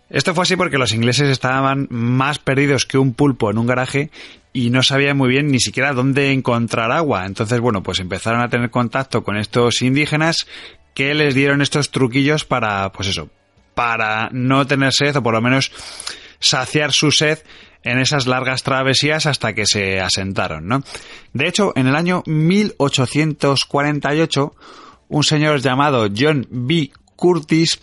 Esto 0.09 0.33
fue 0.33 0.43
así 0.43 0.55
porque 0.55 0.77
los 0.77 0.93
ingleses 0.93 1.29
estaban 1.29 1.87
más 1.89 2.39
perdidos 2.39 2.85
que 2.85 2.97
un 2.97 3.13
pulpo 3.13 3.51
en 3.51 3.57
un 3.57 3.67
garaje 3.67 4.09
y 4.53 4.69
no 4.69 4.81
sabían 4.81 5.17
muy 5.17 5.29
bien 5.29 5.51
ni 5.51 5.59
siquiera 5.59 5.93
dónde 5.93 6.31
encontrar 6.31 6.91
agua. 6.91 7.25
Entonces, 7.25 7.59
bueno, 7.59 7.83
pues 7.83 7.99
empezaron 7.99 8.41
a 8.41 8.49
tener 8.49 8.69
contacto 8.69 9.23
con 9.23 9.37
estos 9.37 9.81
indígenas 9.81 10.47
que 10.93 11.13
les 11.13 11.35
dieron 11.35 11.61
estos 11.61 11.91
truquillos 11.91 12.45
para, 12.45 12.91
pues 12.91 13.09
eso, 13.09 13.29
para 13.75 14.29
no 14.31 14.65
tener 14.65 14.93
sed 14.93 15.17
o 15.17 15.23
por 15.23 15.33
lo 15.33 15.41
menos 15.41 15.71
saciar 16.39 16.93
su 16.93 17.11
sed 17.11 17.39
en 17.83 17.99
esas 17.99 18.25
largas 18.27 18.63
travesías 18.63 19.27
hasta 19.27 19.53
que 19.53 19.65
se 19.65 19.99
asentaron, 19.99 20.67
¿no? 20.67 20.83
De 21.33 21.47
hecho, 21.47 21.73
en 21.75 21.87
el 21.87 21.95
año 21.95 22.23
1848, 22.25 24.55
un 25.09 25.23
señor 25.23 25.61
llamado 25.61 26.07
John 26.15 26.47
B. 26.49 26.91
Curtis 27.15 27.79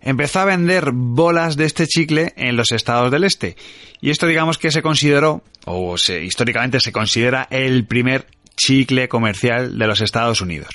empezó 0.00 0.40
a 0.40 0.44
vender 0.44 0.90
bolas 0.92 1.56
de 1.56 1.64
este 1.64 1.86
chicle 1.86 2.32
en 2.36 2.56
los 2.56 2.72
estados 2.72 3.10
del 3.10 3.24
este. 3.24 3.56
Y 4.00 4.10
esto 4.10 4.26
digamos 4.26 4.58
que 4.58 4.70
se 4.70 4.82
consideró, 4.82 5.42
o 5.64 5.98
se, 5.98 6.24
históricamente 6.24 6.80
se 6.80 6.92
considera, 6.92 7.46
el 7.50 7.86
primer 7.86 8.26
chicle 8.56 9.08
comercial 9.08 9.78
de 9.78 9.86
los 9.86 10.00
Estados 10.00 10.40
Unidos. 10.40 10.70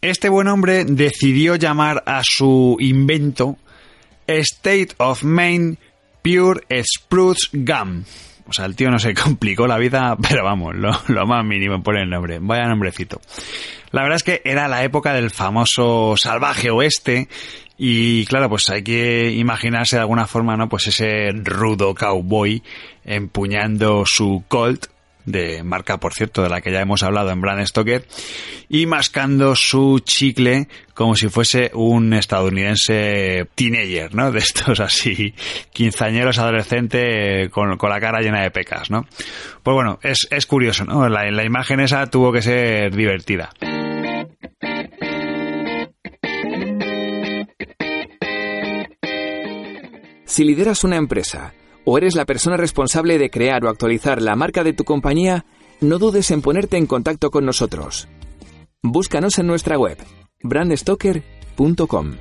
Este 0.00 0.28
buen 0.28 0.48
hombre 0.48 0.84
decidió 0.84 1.56
llamar 1.56 2.02
a 2.06 2.22
su 2.24 2.76
invento 2.80 3.58
State 4.26 4.94
of 4.98 5.22
Maine 5.24 5.76
Pure 6.22 6.62
Spruce 6.82 7.48
Gum. 7.52 8.04
O 8.50 8.52
sea, 8.52 8.64
el 8.64 8.74
tío 8.74 8.90
no 8.90 8.98
se 8.98 9.14
complicó 9.22 9.66
la 9.66 9.78
vida, 9.78 10.16
pero 10.28 10.44
vamos, 10.44 10.74
lo, 10.74 11.26
más 11.26 11.44
mínimo 11.44 11.82
por 11.82 11.96
el 11.96 12.10
nombre. 12.10 12.38
Vaya 12.40 12.68
nombrecito. 12.68 13.20
La 13.92 14.02
verdad 14.02 14.16
es 14.16 14.24
que 14.24 14.42
era 14.44 14.68
la 14.68 14.84
época 14.84 15.14
del 15.14 15.30
famoso 15.30 16.14
salvaje 16.16 16.70
oeste 16.70 17.28
y 17.78 18.26
claro, 18.26 18.48
pues 18.48 18.68
hay 18.70 18.82
que 18.82 19.32
imaginarse 19.32 19.96
de 19.96 20.02
alguna 20.02 20.26
forma, 20.26 20.56
¿no? 20.56 20.68
Pues 20.68 20.88
ese 20.88 21.30
rudo 21.32 21.94
cowboy 21.94 22.62
empuñando 23.04 24.02
su 24.04 24.44
Colt, 24.48 24.86
de 25.24 25.62
marca, 25.62 25.98
por 25.98 26.14
cierto, 26.14 26.42
de 26.42 26.48
la 26.48 26.60
que 26.60 26.72
ya 26.72 26.80
hemos 26.80 27.02
hablado 27.02 27.30
en 27.30 27.40
Brand 27.40 27.66
Stoker, 27.66 28.06
y 28.68 28.86
mascando 28.86 29.54
su 29.56 30.00
chicle 30.00 30.68
como 30.94 31.16
si 31.16 31.28
fuese 31.28 31.70
un 31.74 32.12
estadounidense 32.12 33.46
teenager, 33.54 34.14
¿no? 34.14 34.30
De 34.32 34.38
estos 34.38 34.80
así, 34.80 35.34
quinceañeros 35.72 36.38
adolescente 36.38 37.48
con, 37.50 37.76
con 37.76 37.90
la 37.90 38.00
cara 38.00 38.20
llena 38.20 38.42
de 38.42 38.50
pecas, 38.50 38.90
¿no? 38.90 39.06
Pues 39.62 39.74
bueno, 39.74 39.98
es, 40.02 40.28
es 40.30 40.46
curioso, 40.46 40.84
¿no? 40.84 41.08
La, 41.08 41.30
la 41.30 41.44
imagen 41.44 41.80
esa 41.80 42.06
tuvo 42.06 42.32
que 42.32 42.42
ser 42.42 42.94
divertida. 42.94 43.50
Si 50.26 50.44
lideras 50.44 50.84
una 50.84 50.96
empresa 50.96 51.52
o 51.84 51.98
eres 51.98 52.14
la 52.14 52.24
persona 52.24 52.56
responsable 52.56 53.18
de 53.18 53.30
crear 53.30 53.64
o 53.64 53.68
actualizar 53.68 54.22
la 54.22 54.36
marca 54.36 54.64
de 54.64 54.72
tu 54.72 54.84
compañía, 54.84 55.44
no 55.80 55.98
dudes 55.98 56.30
en 56.30 56.42
ponerte 56.42 56.76
en 56.76 56.86
contacto 56.86 57.30
con 57.30 57.44
nosotros. 57.44 58.08
Búscanos 58.82 59.38
en 59.38 59.46
nuestra 59.46 59.78
web, 59.78 59.98
brandstoker.com. 60.42 62.16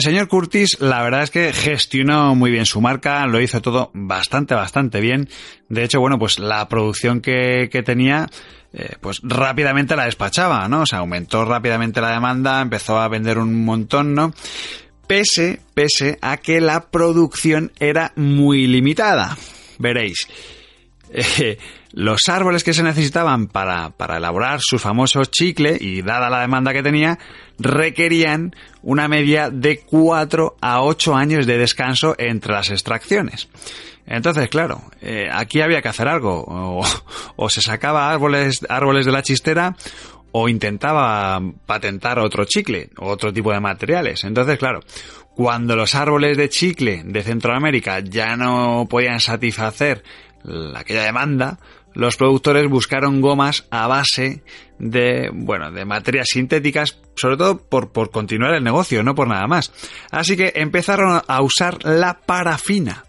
El 0.00 0.04
señor 0.04 0.28
Curtis, 0.28 0.80
la 0.80 1.02
verdad 1.02 1.24
es 1.24 1.30
que 1.30 1.52
gestionó 1.52 2.34
muy 2.34 2.50
bien 2.50 2.64
su 2.64 2.80
marca, 2.80 3.26
lo 3.26 3.38
hizo 3.38 3.60
todo 3.60 3.90
bastante, 3.92 4.54
bastante 4.54 4.98
bien. 4.98 5.28
De 5.68 5.84
hecho, 5.84 6.00
bueno, 6.00 6.18
pues 6.18 6.38
la 6.38 6.66
producción 6.70 7.20
que, 7.20 7.68
tenía 7.84 8.26
eh, 8.72 8.94
pues 9.02 9.20
rápidamente 9.22 9.96
la 9.96 10.06
despachaba, 10.06 10.66
¿no? 10.68 10.80
O 10.80 10.86
sea, 10.86 11.00
aumentó 11.00 11.44
rápidamente 11.44 12.00
la 12.00 12.12
demanda, 12.12 12.62
empezó 12.62 12.98
a 12.98 13.08
vender 13.08 13.36
un 13.36 13.62
montón, 13.62 14.14
¿no? 14.14 14.32
Pese, 15.06 15.60
pese 15.74 16.16
a 16.22 16.38
que 16.38 16.62
la 16.62 16.88
producción 16.88 17.70
era 17.78 18.14
muy 18.16 18.66
limitada. 18.66 19.36
Veréis. 19.78 20.26
Eh, 21.12 21.58
los 21.92 22.28
árboles 22.28 22.62
que 22.62 22.72
se 22.72 22.84
necesitaban 22.84 23.48
para, 23.48 23.90
para 23.90 24.18
elaborar 24.18 24.60
su 24.62 24.78
famoso 24.78 25.24
chicle, 25.24 25.76
y 25.80 26.02
dada 26.02 26.30
la 26.30 26.40
demanda 26.40 26.72
que 26.72 26.84
tenía, 26.84 27.18
requerían 27.58 28.54
una 28.82 29.08
media 29.08 29.50
de 29.50 29.80
4 29.80 30.56
a 30.60 30.82
8 30.82 31.16
años 31.16 31.46
de 31.46 31.58
descanso 31.58 32.14
entre 32.16 32.52
las 32.52 32.70
extracciones. 32.70 33.48
Entonces, 34.06 34.48
claro, 34.48 34.82
eh, 35.02 35.28
aquí 35.32 35.60
había 35.60 35.82
que 35.82 35.88
hacer 35.88 36.08
algo. 36.08 36.44
O, 36.46 36.84
o, 37.36 37.50
se 37.50 37.60
sacaba 37.60 38.10
árboles, 38.10 38.60
árboles 38.68 39.06
de 39.06 39.12
la 39.12 39.22
chistera 39.22 39.76
o 40.32 40.48
intentaba 40.48 41.40
patentar 41.66 42.18
otro 42.18 42.44
chicle 42.44 42.90
otro 42.98 43.32
tipo 43.32 43.52
de 43.52 43.60
materiales. 43.60 44.24
Entonces, 44.24 44.58
claro, 44.58 44.80
cuando 45.34 45.76
los 45.76 45.94
árboles 45.94 46.36
de 46.36 46.48
chicle 46.48 47.02
de 47.04 47.22
Centroamérica 47.22 48.00
ya 48.00 48.36
no 48.36 48.86
podían 48.88 49.20
satisfacer 49.20 50.02
aquella 50.74 51.04
demanda, 51.04 51.58
los 51.94 52.16
productores 52.16 52.68
buscaron 52.68 53.20
gomas 53.20 53.66
a 53.70 53.86
base 53.86 54.42
de, 54.78 55.30
bueno, 55.32 55.70
de 55.70 55.84
materias 55.84 56.28
sintéticas, 56.30 57.00
sobre 57.16 57.36
todo 57.36 57.58
por, 57.58 57.90
por 57.90 58.10
continuar 58.10 58.54
el 58.54 58.64
negocio, 58.64 59.02
no 59.02 59.14
por 59.14 59.28
nada 59.28 59.46
más. 59.46 59.72
Así 60.10 60.36
que 60.36 60.52
empezaron 60.56 61.20
a 61.26 61.42
usar 61.42 61.84
la 61.84 62.20
parafina. 62.20 63.04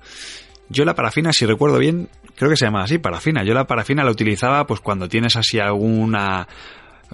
Yo 0.69 0.85
la 0.85 0.95
parafina, 0.95 1.33
si 1.33 1.45
recuerdo 1.45 1.77
bien, 1.77 2.09
creo 2.35 2.49
que 2.49 2.57
se 2.57 2.65
llama 2.65 2.83
así, 2.83 2.97
parafina. 2.97 3.43
Yo 3.43 3.53
la 3.53 3.67
parafina 3.67 4.03
la 4.03 4.11
utilizaba 4.11 4.65
pues 4.65 4.79
cuando 4.79 5.07
tienes 5.07 5.35
así 5.35 5.59
alguna 5.59 6.47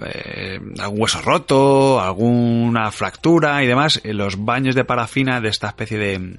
eh, 0.04 0.60
algún 0.78 1.02
hueso 1.02 1.20
roto, 1.22 2.00
alguna 2.00 2.90
fractura 2.92 3.62
y 3.62 3.66
demás. 3.66 4.00
En 4.04 4.16
los 4.16 4.44
baños 4.44 4.74
de 4.74 4.84
parafina 4.84 5.40
de 5.40 5.48
esta 5.48 5.68
especie 5.68 5.98
de, 5.98 6.36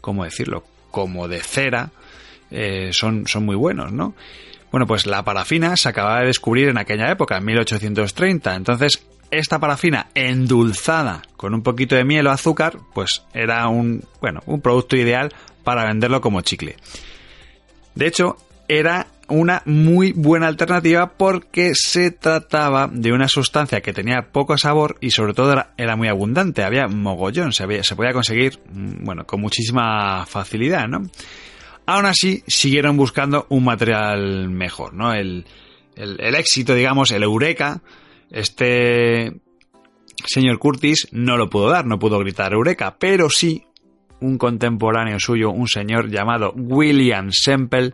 ¿cómo 0.00 0.24
decirlo? 0.24 0.64
Como 0.90 1.26
de 1.28 1.40
cera, 1.40 1.90
eh, 2.54 2.90
son, 2.92 3.26
son 3.26 3.44
muy 3.44 3.56
buenos, 3.56 3.92
¿no? 3.92 4.14
Bueno, 4.70 4.86
pues 4.86 5.06
la 5.06 5.22
parafina 5.22 5.76
se 5.76 5.88
acababa 5.88 6.20
de 6.20 6.26
descubrir 6.26 6.68
en 6.68 6.78
aquella 6.78 7.10
época, 7.10 7.36
en 7.36 7.44
1830. 7.44 8.54
Entonces, 8.56 9.06
esta 9.30 9.58
parafina 9.58 10.08
endulzada 10.14 11.22
con 11.36 11.54
un 11.54 11.62
poquito 11.62 11.94
de 11.94 12.04
miel 12.04 12.26
o 12.26 12.30
azúcar, 12.30 12.78
pues 12.92 13.22
era 13.32 13.68
un, 13.68 14.02
bueno, 14.20 14.40
un 14.46 14.60
producto 14.60 14.96
ideal 14.96 15.32
para 15.62 15.84
venderlo 15.84 16.20
como 16.20 16.40
chicle. 16.40 16.76
De 17.94 18.06
hecho, 18.06 18.36
era 18.68 19.06
una 19.28 19.62
muy 19.64 20.12
buena 20.12 20.48
alternativa 20.48 21.12
porque 21.16 21.72
se 21.74 22.10
trataba 22.10 22.88
de 22.92 23.12
una 23.12 23.28
sustancia 23.28 23.80
que 23.80 23.92
tenía 23.92 24.32
poco 24.32 24.58
sabor 24.58 24.96
y 25.00 25.10
sobre 25.10 25.34
todo 25.34 25.64
era, 25.76 25.96
muy 25.96 26.08
abundante, 26.08 26.62
había 26.62 26.88
mogollón, 26.88 27.52
se, 27.52 27.82
se 27.82 27.96
podía 27.96 28.12
conseguir, 28.12 28.58
mm, 28.72 29.04
bueno, 29.04 29.24
con 29.24 29.40
muchísima 29.40 30.26
facilidad, 30.26 30.86
¿no? 30.88 31.02
Aún 31.86 32.06
así, 32.06 32.42
siguieron 32.46 32.96
buscando 32.96 33.46
un 33.50 33.64
material 33.64 34.48
mejor, 34.48 34.94
¿no? 34.94 35.12
El, 35.12 35.44
el, 35.96 36.34
éxito, 36.34 36.74
digamos, 36.74 37.10
el 37.10 37.22
eureka, 37.22 37.82
este 38.30 39.32
señor 40.24 40.58
Curtis 40.58 41.08
no 41.12 41.36
lo 41.36 41.50
pudo 41.50 41.68
dar, 41.68 41.86
no 41.86 41.98
pudo 41.98 42.18
gritar 42.18 42.52
eureka, 42.52 42.96
pero 42.98 43.28
sí 43.28 43.64
un 44.20 44.38
contemporáneo 44.38 45.18
suyo, 45.20 45.50
un 45.50 45.68
señor 45.68 46.08
llamado 46.08 46.52
William 46.56 47.30
Semple, 47.30 47.92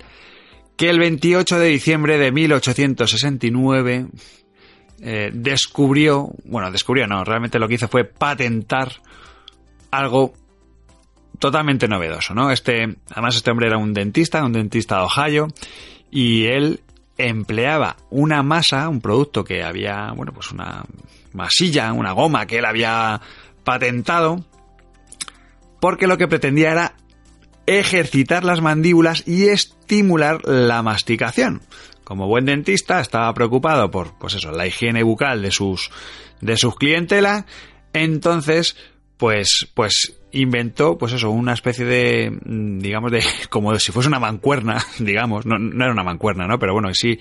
que 0.76 0.88
el 0.88 0.99
28 0.99 1.59
de 1.59 1.66
diciembre 1.66 2.18
de 2.18 2.30
1869 2.30 4.06
eh, 5.02 5.30
descubrió, 5.32 6.30
bueno, 6.44 6.70
descubrió 6.70 7.06
no, 7.06 7.25
realmente 7.25 7.59
lo 7.59 7.66
que 7.66 7.75
hizo 7.75 7.88
fue 7.88 8.04
patentar 8.04 8.92
algo 9.90 10.32
totalmente 11.40 11.88
novedoso, 11.88 12.35
¿no? 12.35 12.52
Este, 12.52 12.97
además 13.11 13.35
este 13.35 13.50
hombre 13.50 13.66
era 13.66 13.78
un 13.78 13.92
dentista, 13.92 14.44
un 14.44 14.52
dentista 14.52 14.99
de 14.99 15.02
Ohio, 15.02 15.49
y 16.11 16.47
él 16.47 16.80
empleaba 17.18 17.97
una 18.11 18.42
masa, 18.42 18.88
un 18.88 19.00
producto 19.00 19.43
que 19.43 19.65
había, 19.65 20.12
bueno, 20.15 20.32
pues 20.32 20.52
una 20.52 20.84
masilla, 21.32 21.93
una 21.93 22.12
goma 22.12 22.47
que 22.47 22.58
él 22.58 22.65
había 22.65 23.21
patentado, 23.65 24.45
porque 25.80 26.06
lo 26.06 26.19
que 26.19 26.28
pretendía 26.28 26.73
era 26.73 26.95
ejercitar 27.67 28.45
las 28.45 28.60
mandíbulas 28.60 29.26
y 29.26 29.49
estimular 29.49 30.47
la 30.47 30.82
masticación. 30.82 31.62
Como 32.04 32.26
buen 32.26 32.45
dentista 32.45 33.00
estaba 33.00 33.32
preocupado 33.34 33.91
por, 33.91 34.19
pues 34.19 34.34
eso, 34.34 34.50
la 34.50 34.67
higiene 34.67 35.02
bucal 35.02 35.43
de 35.43 35.50
sus, 35.50 35.91
de 36.41 36.56
sus 36.56 36.76
clientela, 36.76 37.47
entonces, 37.93 38.76
pues, 39.17 39.69
pues 39.75 40.20
inventó, 40.32 40.97
pues 40.97 41.12
eso, 41.12 41.30
una 41.30 41.52
especie 41.52 41.84
de, 41.84 42.30
mm, 42.30 42.78
digamos, 42.78 43.12
de, 43.12 43.23
como 43.50 43.76
si 43.78 43.93
fuese 43.93 44.08
una 44.08 44.21
mancuerna, 44.21 44.78
digamos, 44.99 45.47
no, 45.47 45.58
no 45.58 45.84
era 45.84 45.93
una 45.93 46.04
mancuerna, 46.04 46.47
¿no? 46.47 46.58
Pero 46.58 46.73
bueno, 46.73 46.93
sí, 46.93 47.19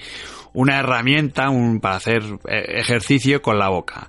una 0.54 0.80
herramienta 0.80 1.50
un, 1.50 1.80
para 1.80 1.96
hacer 1.96 2.24
eh, 2.48 2.80
ejercicio 2.80 3.42
con 3.42 3.58
la 3.58 3.70
boca. 3.70 4.08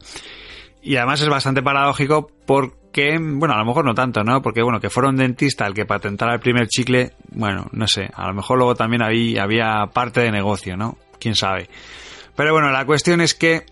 Y 0.83 0.97
además 0.97 1.21
es 1.21 1.29
bastante 1.29 1.63
paradójico 1.63 2.31
porque, 2.47 3.19
bueno, 3.21 3.55
a 3.55 3.59
lo 3.59 3.67
mejor 3.67 3.85
no 3.85 3.95
tanto, 3.95 4.25
¿no? 4.25 4.41
Porque, 4.41 4.63
bueno, 4.63 4.81
que 4.81 4.89
fuera 4.89 5.11
un 5.11 5.17
dentista 5.17 5.67
el 5.67 5.75
que 5.75 5.85
patentara 5.85 6.35
el 6.35 6.41
primer 6.41 6.69
chicle, 6.69 7.13
bueno, 7.33 7.67
no 7.73 7.87
sé, 7.87 8.09
a 8.15 8.27
lo 8.29 8.35
mejor 8.35 8.57
luego 8.57 8.75
también 8.75 9.03
había, 9.03 9.43
había 9.43 9.87
parte 9.93 10.21
de 10.21 10.31
negocio, 10.31 10.77
¿no? 10.77 10.97
Quién 11.19 11.35
sabe. 11.35 11.69
Pero 12.35 12.53
bueno, 12.53 12.71
la 12.71 12.87
cuestión 12.87 13.21
es 13.21 13.35
que 13.35 13.67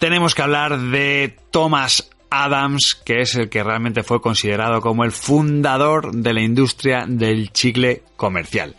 tenemos 0.00 0.34
que 0.34 0.42
hablar 0.42 0.78
de 0.78 1.36
Thomas 1.52 2.10
Adams, 2.30 3.00
que 3.04 3.20
es 3.20 3.34
el 3.36 3.48
que 3.48 3.62
realmente 3.62 4.02
fue 4.02 4.20
considerado 4.20 4.80
como 4.80 5.04
el 5.04 5.12
fundador 5.12 6.14
de 6.14 6.32
la 6.32 6.42
industria 6.42 7.04
del 7.06 7.52
chicle 7.52 8.02
comercial. 8.16 8.74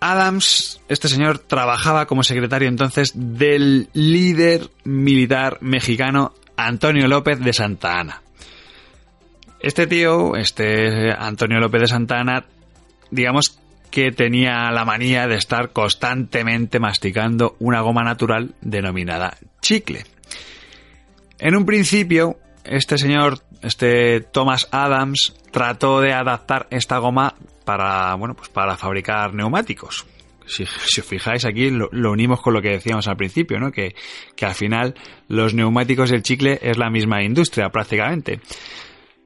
Adams, 0.00 0.80
este 0.88 1.08
señor, 1.08 1.38
trabajaba 1.38 2.06
como 2.06 2.24
secretario 2.24 2.68
entonces 2.68 3.12
del 3.14 3.88
líder 3.92 4.68
militar 4.84 5.58
mexicano 5.60 6.34
Antonio 6.56 7.06
López 7.06 7.38
de 7.38 7.52
Santa 7.52 8.00
Ana. 8.00 8.22
Este 9.60 9.86
tío, 9.86 10.34
este 10.34 11.12
Antonio 11.12 11.60
López 11.60 11.82
de 11.82 11.86
Santa 11.86 12.18
Ana, 12.18 12.44
digamos 13.12 13.60
que 13.92 14.10
tenía 14.10 14.72
la 14.72 14.84
manía 14.84 15.28
de 15.28 15.36
estar 15.36 15.70
constantemente 15.70 16.80
masticando 16.80 17.54
una 17.60 17.80
goma 17.82 18.02
natural 18.02 18.54
denominada 18.60 19.36
chicle. 19.60 20.04
En 21.42 21.56
un 21.56 21.66
principio, 21.66 22.38
este 22.62 22.96
señor, 22.96 23.40
este 23.62 24.20
Thomas 24.20 24.68
Adams, 24.70 25.34
trató 25.50 26.00
de 26.00 26.12
adaptar 26.12 26.68
esta 26.70 26.98
goma 26.98 27.34
para, 27.64 28.14
bueno, 28.14 28.34
pues 28.34 28.48
para 28.48 28.76
fabricar 28.76 29.34
neumáticos. 29.34 30.06
Si, 30.46 30.62
os 31.00 31.04
fijáis 31.04 31.44
aquí, 31.44 31.68
lo, 31.70 31.88
unimos 32.12 32.40
con 32.40 32.54
lo 32.54 32.62
que 32.62 32.68
decíamos 32.68 33.08
al 33.08 33.16
principio, 33.16 33.58
¿no? 33.58 33.72
Que, 33.72 33.96
que 34.36 34.46
al 34.46 34.54
final 34.54 34.94
los 35.26 35.52
neumáticos 35.52 36.12
y 36.12 36.14
el 36.14 36.22
chicle 36.22 36.60
es 36.62 36.78
la 36.78 36.90
misma 36.90 37.24
industria 37.24 37.70
prácticamente. 37.70 38.38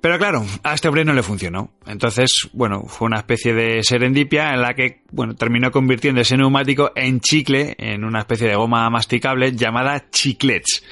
Pero 0.01 0.17
claro, 0.17 0.43
a 0.63 0.73
este 0.73 0.89
hombre 0.89 1.05
no 1.05 1.13
le 1.13 1.23
funcionó. 1.23 1.73
Entonces, 1.87 2.49
bueno, 2.55 2.85
fue 2.87 3.09
una 3.09 3.19
especie 3.19 3.53
de 3.53 3.83
serendipia 3.83 4.55
en 4.55 4.63
la 4.63 4.73
que, 4.73 5.03
bueno, 5.11 5.35
terminó 5.35 5.71
convirtiendo 5.71 6.23
ese 6.23 6.39
neumático 6.39 6.93
en 6.95 7.21
chicle, 7.21 7.75
en 7.77 8.05
una 8.05 8.21
especie 8.21 8.49
de 8.49 8.57
goma 8.57 8.89
masticable 8.89 9.53
llamada 9.53 10.09
chiclets 10.09 10.83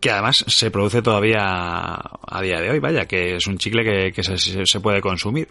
que 0.00 0.10
además 0.10 0.44
se 0.46 0.70
produce 0.70 1.02
todavía 1.02 1.42
a 1.42 2.40
día 2.42 2.60
de 2.60 2.70
hoy, 2.70 2.78
vaya, 2.78 3.06
que 3.06 3.36
es 3.36 3.46
un 3.46 3.58
chicle 3.58 4.12
que, 4.12 4.22
se, 4.22 4.80
puede 4.80 5.00
consumir. 5.00 5.48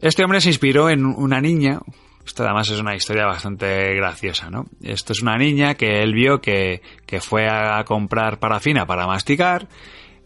Este 0.00 0.24
hombre 0.24 0.40
se 0.40 0.48
inspiró 0.48 0.90
en 0.90 1.04
una 1.04 1.40
niña, 1.40 1.80
esto 2.24 2.42
además 2.42 2.70
es 2.70 2.80
una 2.80 2.94
historia 2.94 3.26
bastante 3.26 3.94
graciosa, 3.94 4.50
¿no? 4.50 4.66
Esto 4.82 5.12
es 5.12 5.22
una 5.22 5.36
niña 5.36 5.74
que 5.74 6.02
él 6.02 6.14
vio 6.14 6.40
que, 6.40 6.82
que 7.06 7.20
fue 7.20 7.48
a 7.48 7.84
comprar 7.84 8.38
parafina 8.38 8.86
para 8.86 9.06
masticar, 9.06 9.68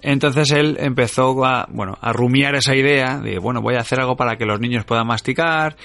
entonces 0.00 0.50
él 0.52 0.76
empezó 0.80 1.44
a, 1.44 1.66
bueno, 1.70 1.96
a 2.00 2.12
rumiar 2.12 2.54
esa 2.54 2.76
idea 2.76 3.18
de, 3.18 3.38
bueno, 3.38 3.62
voy 3.62 3.76
a 3.76 3.80
hacer 3.80 4.00
algo 4.00 4.16
para 4.16 4.36
que 4.36 4.44
los 4.44 4.60
niños 4.60 4.84
puedan 4.84 5.06
masticar 5.06 5.76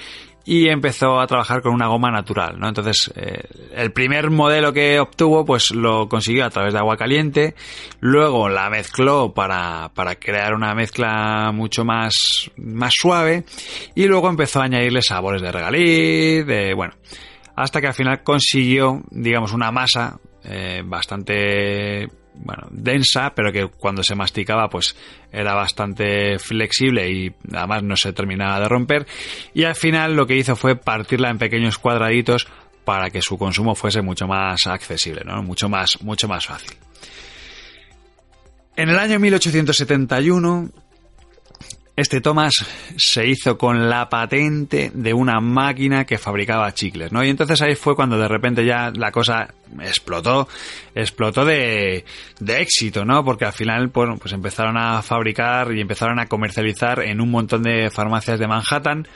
y 0.49 0.67
empezó 0.67 1.19
a 1.19 1.27
trabajar 1.27 1.61
con 1.61 1.75
una 1.75 1.85
goma 1.85 2.09
natural, 2.09 2.59
¿no? 2.59 2.67
Entonces, 2.67 3.13
eh, 3.15 3.43
el 3.75 3.91
primer 3.91 4.31
modelo 4.31 4.73
que 4.73 4.99
obtuvo, 4.99 5.45
pues 5.45 5.69
lo 5.69 6.09
consiguió 6.09 6.43
a 6.43 6.49
través 6.49 6.73
de 6.73 6.79
agua 6.79 6.97
caliente, 6.97 7.53
luego 7.99 8.49
la 8.49 8.67
mezcló 8.71 9.31
para, 9.31 9.91
para 9.93 10.15
crear 10.15 10.55
una 10.55 10.73
mezcla 10.73 11.51
mucho 11.53 11.85
más, 11.85 12.49
más 12.57 12.95
suave, 12.97 13.43
y 13.93 14.07
luego 14.07 14.27
empezó 14.27 14.59
a 14.59 14.63
añadirle 14.63 15.03
sabores 15.03 15.43
de 15.43 15.51
regaliz, 15.51 16.47
de, 16.47 16.73
bueno, 16.73 16.95
hasta 17.55 17.79
que 17.79 17.85
al 17.85 17.93
final 17.93 18.23
consiguió, 18.23 19.03
digamos, 19.11 19.53
una 19.53 19.71
masa 19.71 20.19
eh, 20.43 20.81
bastante 20.83 22.07
bueno, 22.43 22.67
densa, 22.71 23.33
pero 23.35 23.51
que 23.51 23.67
cuando 23.67 24.03
se 24.03 24.15
masticaba 24.15 24.69
pues 24.69 24.95
era 25.31 25.53
bastante 25.53 26.39
flexible 26.39 27.09
y 27.09 27.35
además 27.53 27.83
no 27.83 27.95
se 27.97 28.13
terminaba 28.13 28.59
de 28.59 28.67
romper. 28.67 29.05
Y 29.53 29.65
al 29.65 29.75
final 29.75 30.15
lo 30.15 30.25
que 30.25 30.37
hizo 30.37 30.55
fue 30.55 30.75
partirla 30.75 31.29
en 31.29 31.37
pequeños 31.37 31.77
cuadraditos 31.77 32.47
para 32.85 33.09
que 33.09 33.21
su 33.21 33.37
consumo 33.37 33.75
fuese 33.75 34.01
mucho 34.01 34.27
más 34.27 34.65
accesible, 34.67 35.21
¿no? 35.25 35.43
mucho, 35.43 35.69
más, 35.69 36.01
mucho 36.01 36.27
más 36.27 36.45
fácil. 36.47 36.71
En 38.75 38.89
el 38.89 38.97
año 38.97 39.19
1871, 39.19 40.69
este 41.99 42.21
Thomas 42.21 42.53
se 42.95 43.27
hizo 43.27 43.57
con 43.57 43.89
la 43.89 44.09
patente 44.09 44.91
de 44.93 45.13
una 45.13 45.39
máquina 45.39 46.05
que 46.05 46.17
fabricaba 46.17 46.73
chicles, 46.73 47.11
¿no? 47.11 47.23
Y 47.23 47.29
entonces 47.29 47.61
ahí 47.61 47.75
fue 47.75 47.95
cuando 47.95 48.17
de 48.17 48.27
repente 48.27 48.65
ya 48.65 48.91
la 48.95 49.11
cosa 49.11 49.53
explotó, 49.81 50.47
explotó 50.95 51.45
de, 51.45 52.05
de 52.39 52.61
éxito, 52.61 53.05
¿no? 53.05 53.23
Porque 53.23 53.45
al 53.45 53.53
final, 53.53 53.87
bueno, 53.87 54.17
pues 54.17 54.33
empezaron 54.33 54.77
a 54.77 55.01
fabricar 55.01 55.73
y 55.73 55.81
empezaron 55.81 56.19
a 56.19 56.27
comercializar 56.27 57.01
en 57.01 57.21
un 57.21 57.31
montón 57.31 57.63
de 57.63 57.89
farmacias 57.89 58.39
de 58.39 58.47
Manhattan 58.47 59.07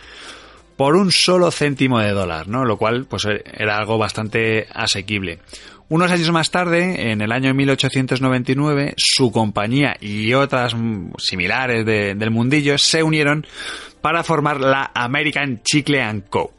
por 0.84 0.98
un 0.98 1.14
solo 1.14 1.50
céntimo 1.50 2.02
de 2.02 2.12
dólar, 2.12 2.50
¿no? 2.50 2.66
Lo 2.66 2.76
cual, 2.76 3.06
pues 3.06 3.26
era 3.26 3.78
algo 3.78 3.98
bastante 3.98 4.68
asequible. 4.74 5.40
Unos 5.88 6.12
años 6.12 6.30
más 6.32 6.52
tarde, 6.52 7.10
en 7.14 7.22
el 7.22 7.32
año 7.32 7.54
1899, 7.54 8.94
su 8.98 9.32
compañía 9.32 9.96
y 10.02 10.34
otras 10.34 10.76
similares 11.20 11.86
del 11.86 12.32
mundillo 12.32 12.78
se 12.78 13.02
unieron 13.02 13.48
para 14.02 14.26
formar 14.26 14.60
la 14.60 14.92
American 14.94 15.62
Chicle 15.64 16.04
Co. 16.30 16.52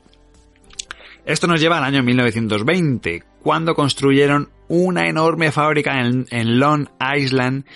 Esto 1.26 1.46
nos 1.46 1.60
lleva 1.60 1.76
al 1.76 1.84
año 1.84 2.02
1920, 2.02 3.24
cuando 3.42 3.74
construyeron 3.74 4.48
una 4.68 5.06
enorme 5.06 5.52
fábrica 5.52 6.00
en, 6.00 6.24
en 6.30 6.58
Long 6.58 6.88
Island 7.14 7.66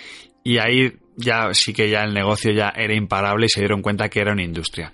y 0.43 0.57
ahí 0.57 0.93
ya 1.15 1.53
sí 1.53 1.73
que 1.73 1.91
ya 1.91 2.05
el 2.05 2.15
negocio 2.15 2.51
ya 2.53 2.69
era 2.69 2.95
imparable 2.95 3.45
y 3.45 3.49
se 3.49 3.59
dieron 3.59 3.83
cuenta 3.83 4.09
que 4.09 4.21
era 4.21 4.31
una 4.31 4.41
industria. 4.41 4.91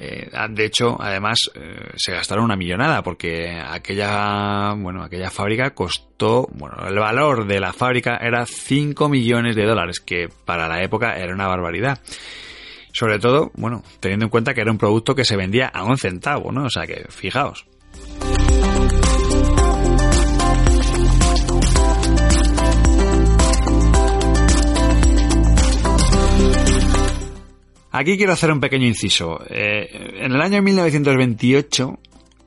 Eh, 0.00 0.30
de 0.50 0.64
hecho, 0.64 0.96
además, 1.00 1.50
eh, 1.54 1.90
se 1.96 2.12
gastaron 2.12 2.44
una 2.44 2.56
millonada 2.56 3.02
porque 3.02 3.60
aquella, 3.60 4.72
bueno, 4.74 5.02
aquella 5.02 5.30
fábrica 5.30 5.70
costó, 5.70 6.48
bueno, 6.52 6.76
el 6.86 6.98
valor 6.98 7.46
de 7.46 7.58
la 7.58 7.72
fábrica 7.72 8.16
era 8.16 8.46
5 8.46 9.08
millones 9.08 9.56
de 9.56 9.64
dólares, 9.64 9.98
que 9.98 10.28
para 10.44 10.68
la 10.68 10.82
época 10.82 11.16
era 11.16 11.34
una 11.34 11.48
barbaridad. 11.48 11.98
Sobre 12.92 13.18
todo, 13.18 13.50
bueno, 13.54 13.82
teniendo 14.00 14.26
en 14.26 14.30
cuenta 14.30 14.54
que 14.54 14.60
era 14.60 14.70
un 14.70 14.78
producto 14.78 15.14
que 15.14 15.24
se 15.24 15.36
vendía 15.36 15.66
a 15.66 15.84
un 15.84 15.98
centavo, 15.98 16.52
¿no? 16.52 16.64
O 16.64 16.70
sea 16.70 16.86
que, 16.86 17.06
fijaos. 17.08 17.66
Aquí 27.98 28.16
quiero 28.16 28.32
hacer 28.32 28.52
un 28.52 28.60
pequeño 28.60 28.86
inciso. 28.86 29.40
Eh, 29.50 30.20
en 30.20 30.30
el 30.30 30.40
año 30.40 30.62
1928 30.62 31.98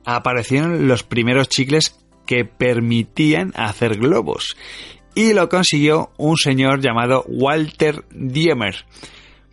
aparecieron 0.06 0.88
los 0.88 1.02
primeros 1.02 1.50
chicles 1.50 1.94
que 2.24 2.46
permitían 2.46 3.52
hacer 3.54 3.98
globos. 3.98 4.56
Y 5.14 5.34
lo 5.34 5.50
consiguió 5.50 6.10
un 6.16 6.38
señor 6.38 6.80
llamado 6.80 7.26
Walter 7.28 8.02
Diemer. 8.12 8.86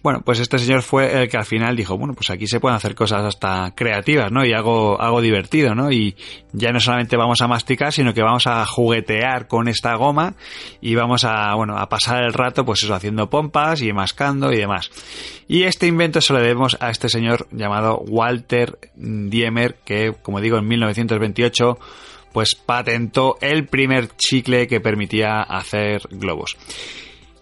Bueno, 0.02 0.22
pues 0.22 0.40
este 0.40 0.58
señor 0.60 0.82
fue 0.82 1.24
el 1.24 1.30
que 1.30 1.36
al 1.36 1.46
final 1.46 1.76
dijo, 1.76 1.98
bueno, 1.98 2.14
pues 2.14 2.30
aquí 2.30 2.48
se 2.48 2.62
pueden 2.62 2.78
hacer 2.78 2.96
cosas 2.96 3.26
hasta 3.26 3.74
creativas, 3.76 4.32
¿no? 4.32 4.46
Y 4.46 4.54
algo, 4.54 5.22
divertido, 5.22 5.76
¿no? 5.76 5.92
Y 5.92 6.16
ya 6.54 6.72
no 6.72 6.80
solamente 6.80 7.18
vamos 7.18 7.42
a 7.42 7.48
masticar, 7.50 7.92
sino 7.92 8.14
que 8.14 8.22
vamos 8.22 8.48
a 8.48 8.66
juguetear 8.66 9.48
con 9.48 9.68
esta 9.68 9.96
goma 9.96 10.36
y 10.80 10.96
vamos 10.96 11.26
a, 11.26 11.54
bueno, 11.56 11.78
a 11.78 11.90
pasar 11.90 12.24
el 12.24 12.32
rato, 12.32 12.64
pues 12.64 12.84
eso, 12.84 12.94
haciendo 12.94 13.30
pompas 13.30 13.82
y 13.82 13.92
mascando 13.92 14.54
y 14.54 14.58
demás. 14.58 14.90
Y 15.50 15.64
este 15.64 15.88
invento 15.88 16.22
se 16.22 16.32
lo 16.32 16.40
debemos 16.40 16.78
a 16.80 16.92
este 16.92 17.10
señor 17.10 17.48
llamado 17.52 17.98
Walter 18.08 18.80
Diemer, 18.96 19.76
que, 19.84 20.14
como 20.22 20.40
digo, 20.40 20.58
en 20.58 20.68
1928 20.68 21.78
pues 22.32 22.54
patentó 22.54 23.38
el 23.42 23.66
primer 23.66 24.16
chicle 24.16 24.68
que 24.68 24.80
permitía 24.80 25.42
hacer 25.42 26.04
globos. 26.12 26.58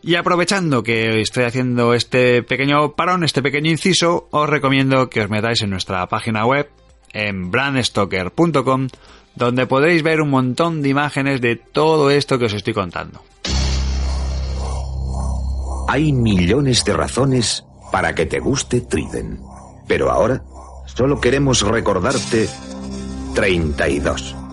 Y 0.08 0.16
aprovechando 0.16 0.84
que 0.84 1.20
estoy 1.20 1.44
haciendo 1.44 1.94
este 1.94 2.42
pequeño 2.42 2.94
parón, 2.94 3.26
este 3.26 3.42
pequeño 3.42 3.70
inciso, 3.70 4.30
os 4.32 4.50
recomiendo 4.50 5.10
que 5.10 5.20
os 5.20 5.30
metáis 5.30 5.62
en 5.64 5.70
nuestra 5.70 6.08
página 6.08 6.46
web, 6.46 6.70
en 7.12 7.52
brandstoker.com, 7.52 8.88
donde 9.36 9.68
podréis 9.68 10.04
ver 10.04 10.22
un 10.22 10.30
montón 10.30 10.82
de 10.82 10.88
imágenes 10.88 11.42
de 11.42 11.58
todo 11.58 12.10
esto 12.10 12.40
que 12.40 12.46
os 12.46 12.54
estoy 12.54 12.74
contando. 12.74 13.22
Hay 15.90 16.14
millones 16.14 16.86
de 16.86 16.94
razones 16.94 17.66
para 17.92 18.16
que 18.16 18.26
te 18.26 18.40
guste 18.40 18.80
Triden, 18.80 19.42
pero 19.90 20.10
ahora 20.10 20.42
solo 20.86 21.20
queremos 21.20 21.64
recordarte 21.64 22.48
32. 23.36 24.47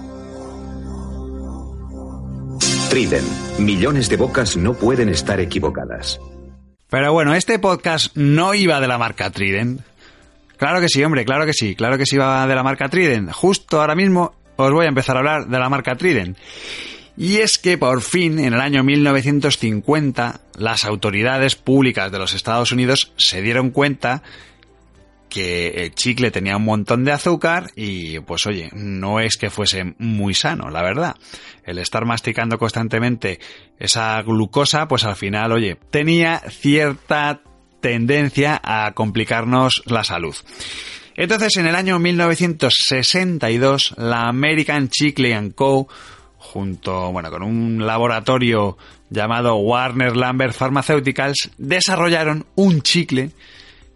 Triden. 2.95 3.25
Millones 3.59 4.09
de 4.09 4.17
bocas 4.17 4.57
no 4.57 4.75
pueden 4.75 5.09
estar 5.09 5.41
equivocadas. 5.41 6.21
Pero 6.89 7.13
bueno, 7.13 7.35
este 7.35 7.59
podcast 7.59 8.17
no 8.17 8.55
iba 8.55 8.81
de 8.81 8.87
la 8.87 8.99
marca 8.99 9.31
Trident. 9.31 9.81
Claro 10.59 10.81
que 10.81 10.89
sí, 10.89 11.03
hombre, 11.03 11.25
claro 11.25 11.45
que 11.45 11.55
sí, 11.55 11.75
claro 11.75 11.99
que 11.99 12.07
sí 12.07 12.15
iba 12.15 12.47
de 12.47 12.55
la 12.55 12.63
marca 12.63 12.89
Trident. 12.89 13.33
Justo 13.33 13.81
ahora 13.81 13.97
mismo 13.97 14.37
os 14.55 14.71
voy 14.71 14.87
a 14.87 14.91
empezar 14.91 15.17
a 15.17 15.19
hablar 15.19 15.49
de 15.49 15.59
la 15.59 15.69
marca 15.69 15.97
Trident. 15.97 16.39
Y 17.17 17.39
es 17.39 17.59
que 17.59 17.77
por 17.79 18.01
fin, 18.01 18.39
en 18.39 18.55
el 18.55 18.61
año 18.61 18.85
1950, 18.85 20.41
las 20.57 20.85
autoridades 20.85 21.57
públicas 21.57 22.13
de 22.13 22.21
los 22.21 22.33
Estados 22.33 22.71
Unidos 22.71 23.13
se 23.17 23.43
dieron 23.43 23.71
cuenta 23.71 24.23
que 25.35 25.69
el 25.83 25.95
chicle 25.97 26.31
tenía 26.31 26.57
un 26.57 26.65
montón 26.65 27.03
de 27.03 27.11
azúcar 27.11 27.73
y 27.75 28.21
pues 28.21 28.47
oye, 28.47 28.71
no 28.73 29.19
es 29.19 29.37
que 29.37 29.51
fuese 29.51 29.97
muy 29.99 30.33
sano, 30.33 30.71
la 30.71 30.81
verdad. 30.81 31.17
El 31.65 31.79
estar 31.79 32.05
masticando 32.05 32.57
constantemente 32.57 33.41
esa 33.77 34.23
glucosa, 34.23 34.87
pues 34.87 35.03
al 35.03 35.17
final, 35.17 35.51
oye, 35.51 35.77
tenía 35.91 36.39
cierta 36.39 37.41
tendencia 37.81 38.61
a 38.63 38.93
complicarnos 38.93 39.83
la 39.87 40.05
salud. 40.05 40.37
Entonces, 41.17 41.57
en 41.57 41.67
el 41.67 41.75
año 41.75 41.99
1962, 41.99 43.95
la 43.99 44.29
American 44.29 44.89
Chicle 44.89 45.51
Co., 45.57 45.89
junto, 46.39 47.11
bueno, 47.11 47.33
con 47.33 47.43
un 47.43 47.85
laboratorio 47.85 48.79
llamado 49.11 49.57
Warner 49.57 50.15
Lambert 50.17 50.55
Pharmaceuticals, 50.55 51.51
desarrollaron 51.59 52.47
un 52.55 52.83
chicle 52.83 53.33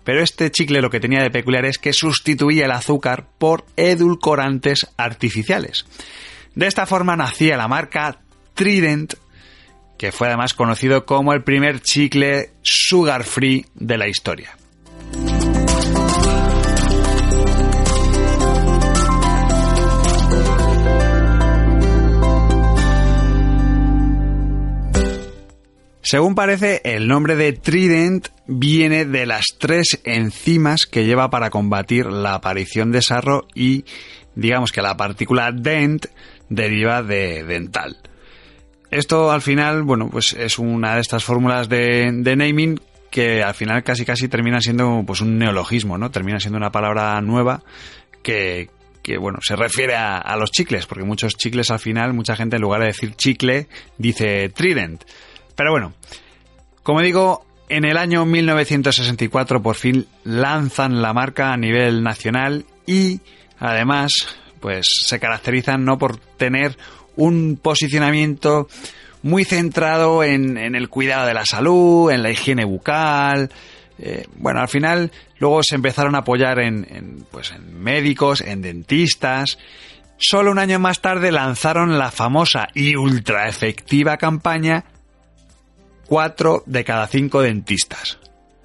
pero 0.09 0.23
este 0.23 0.51
chicle 0.51 0.81
lo 0.81 0.88
que 0.88 1.01
tenía 1.01 1.23
de 1.23 1.31
peculiar 1.31 1.66
es 1.66 1.77
que 1.77 1.92
sustituía 1.92 2.64
el 2.64 2.71
azúcar 2.71 3.27
por 3.37 3.66
edulcorantes 3.77 4.87
artificiales. 4.97 5.85
De 6.55 6.66
esta 6.66 6.87
forma 6.87 7.14
nacía 7.14 7.59
la 7.59 7.68
marca 7.68 8.23
Trident, 8.55 9.12
que 9.99 10.11
fue 10.11 10.29
además 10.29 10.55
conocido 10.55 11.05
como 11.05 11.35
el 11.35 11.44
primer 11.44 11.83
chicle 11.83 12.53
sugar 12.62 13.25
free 13.25 13.66
de 13.75 13.99
la 13.99 14.09
historia. 14.09 14.58
Según 26.11 26.35
parece, 26.35 26.81
el 26.85 27.07
nombre 27.07 27.37
de 27.37 27.53
Trident 27.53 28.29
viene 28.47 29.05
de 29.05 29.27
las 29.27 29.44
tres 29.59 30.01
enzimas 30.05 30.87
que 30.87 31.05
lleva 31.05 31.29
para 31.29 31.51
combatir 31.51 32.07
la 32.07 32.33
aparición 32.33 32.90
de 32.92 33.03
sarro 33.03 33.47
y 33.55 33.85
digamos 34.35 34.73
que 34.73 34.81
la 34.81 34.97
partícula 34.97 35.53
dent 35.53 36.07
deriva 36.49 37.03
de 37.03 37.44
dental. 37.44 37.99
Esto 38.90 39.31
al 39.31 39.42
final, 39.42 39.83
bueno, 39.83 40.09
pues 40.09 40.33
es 40.33 40.59
una 40.59 40.94
de 40.94 41.03
estas 41.03 41.25
fórmulas 41.25 41.68
de, 41.68 42.11
naming 42.11 42.81
que 43.11 43.42
al 43.42 43.53
final 43.53 43.83
casi 43.83 44.07
casi 44.07 44.29
termina 44.29 44.62
siendo 44.62 45.05
pues 45.07 45.21
un 45.21 45.37
neologismo, 45.37 45.99
¿no? 45.99 46.11
Termina 46.11 46.40
siendo 46.40 46.57
una 46.57 46.73
palabra 46.73 47.21
nueva 47.21 47.62
que, 48.23 48.71
bueno, 49.21 49.40
se 49.42 49.57
refiere 49.57 49.94
a, 49.94 50.35
los 50.38 50.53
chicles, 50.53 50.87
porque 50.87 51.05
muchos 51.05 51.35
chicles 51.35 51.71
al 51.71 51.81
final, 51.81 52.14
mucha 52.14 52.35
gente 52.35 52.57
en 52.57 52.62
lugar 52.62 52.81
de 52.81 52.87
decir 52.87 53.14
chicle, 53.14 53.68
dice 53.99 54.49
trident. 54.49 55.05
Pero 55.59 55.73
bueno, 55.73 55.92
como 56.85 57.03
digo, 57.03 57.44
en 57.68 57.85
el 57.85 57.97
año 57.97 58.25
1964 58.25 59.61
por 59.61 59.75
fin 59.75 60.07
lanzan 60.23 61.03
la 61.03 61.12
marca 61.12 61.53
a 61.53 61.57
nivel 61.57 62.05
nacional 62.05 62.64
y 62.87 63.21
además 63.59 64.12
pues 64.61 64.87
se 65.05 65.18
caracterizan 65.18 65.85
no 65.85 65.99
por 65.99 66.16
tener 66.16 66.79
un 67.16 67.59
posicionamiento 67.61 68.68
muy 69.25 69.44
centrado 69.44 70.23
en, 70.23 70.59
el 70.59 70.88
cuidado 70.88 71.27
de 71.27 71.35
la 71.35 71.44
salud, 71.44 72.12
en 72.12 72.23
la 72.23 72.31
higiene 72.31 72.64
bucal. 72.64 73.51
Eh, 73.99 74.29
bueno, 74.37 74.61
al 74.61 74.68
final 74.68 75.11
luego 75.40 75.64
se 75.64 75.75
empezaron 75.75 76.14
a 76.14 76.18
apoyar 76.18 76.61
en, 76.61 77.27
pues 77.33 77.51
en 77.51 77.83
médicos, 77.83 78.42
en 78.42 78.62
dentistas. 78.62 79.59
Solo 80.18 80.53
un 80.53 80.61
año 80.61 80.79
más 80.79 81.01
tarde 81.01 81.33
lanzaron 81.33 81.99
la 81.99 82.12
famosa 82.12 82.68
y 82.75 82.94
ultra 82.94 83.49
efectiva 83.49 84.18
campaña 84.18 84.85
4 86.09 86.64
de 86.66 86.85
cada 86.85 87.07
5 87.07 87.42
dentistas. 87.42 88.18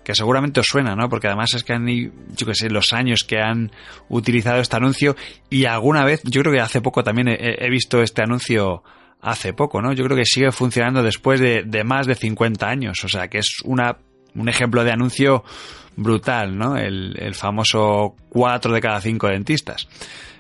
que 0.04 0.16
seguramente 0.16 0.60
os 0.60 0.66
suena, 0.66 0.98
¿no? 0.98 1.08
Porque 1.08 1.28
además 1.28 1.54
es 1.54 1.64
que 1.64 1.72
han, 1.72 1.88
yo 1.88 2.46
que 2.46 2.56
sé, 2.56 2.70
los 2.70 2.92
años 2.92 3.24
que 3.24 3.40
han 3.40 3.72
utilizado 4.10 4.60
este 4.60 4.76
anuncio 4.76 5.16
y 5.50 5.64
alguna 5.64 6.04
vez, 6.04 6.22
yo 6.26 6.42
creo 6.42 6.54
que 6.54 6.60
hace 6.60 6.82
poco 6.82 7.06
también 7.06 7.30
he, 7.30 7.70
visto 7.70 8.02
este 8.02 8.22
anuncio 8.22 8.84
hace 9.22 9.54
poco, 9.54 9.82
¿no? 9.82 9.94
Yo 9.94 10.04
creo 10.04 10.18
que 10.18 10.26
sigue 10.26 10.52
funcionando 10.52 11.04
después 11.04 11.40
de, 11.40 11.84
más 11.86 12.06
de 12.06 12.16
50 12.16 12.68
años, 12.68 13.02
o 13.06 13.08
sea, 13.08 13.30
que 13.30 13.38
es 13.38 13.62
una, 13.64 13.96
un 14.36 14.50
ejemplo 14.50 14.84
de 14.84 14.92
anuncio 14.92 15.46
brutal, 15.96 16.58
¿no? 16.58 16.76
El, 16.76 17.16
el 17.18 17.34
famoso 17.34 18.16
4 18.28 18.74
de 18.74 18.82
cada 18.82 19.00
5 19.00 19.28
dentistas. 19.28 19.88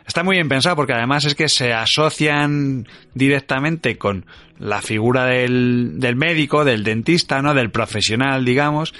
Está 0.06 0.24
muy 0.24 0.36
bien 0.36 0.50
pensado 0.50 0.76
porque 0.76 0.94
además 0.94 1.26
es 1.26 1.36
que 1.36 1.48
se 1.48 1.74
asocian 1.74 2.88
directamente 3.14 3.98
con 3.98 4.26
la 4.60 4.82
figura 4.82 5.26
del, 5.26 6.00
del 6.00 6.16
médico, 6.16 6.66
del 6.66 6.84
dentista, 6.84 7.42
¿no? 7.42 7.54
Del 7.54 7.72
profesional, 7.72 8.46
digamos, 8.46 8.94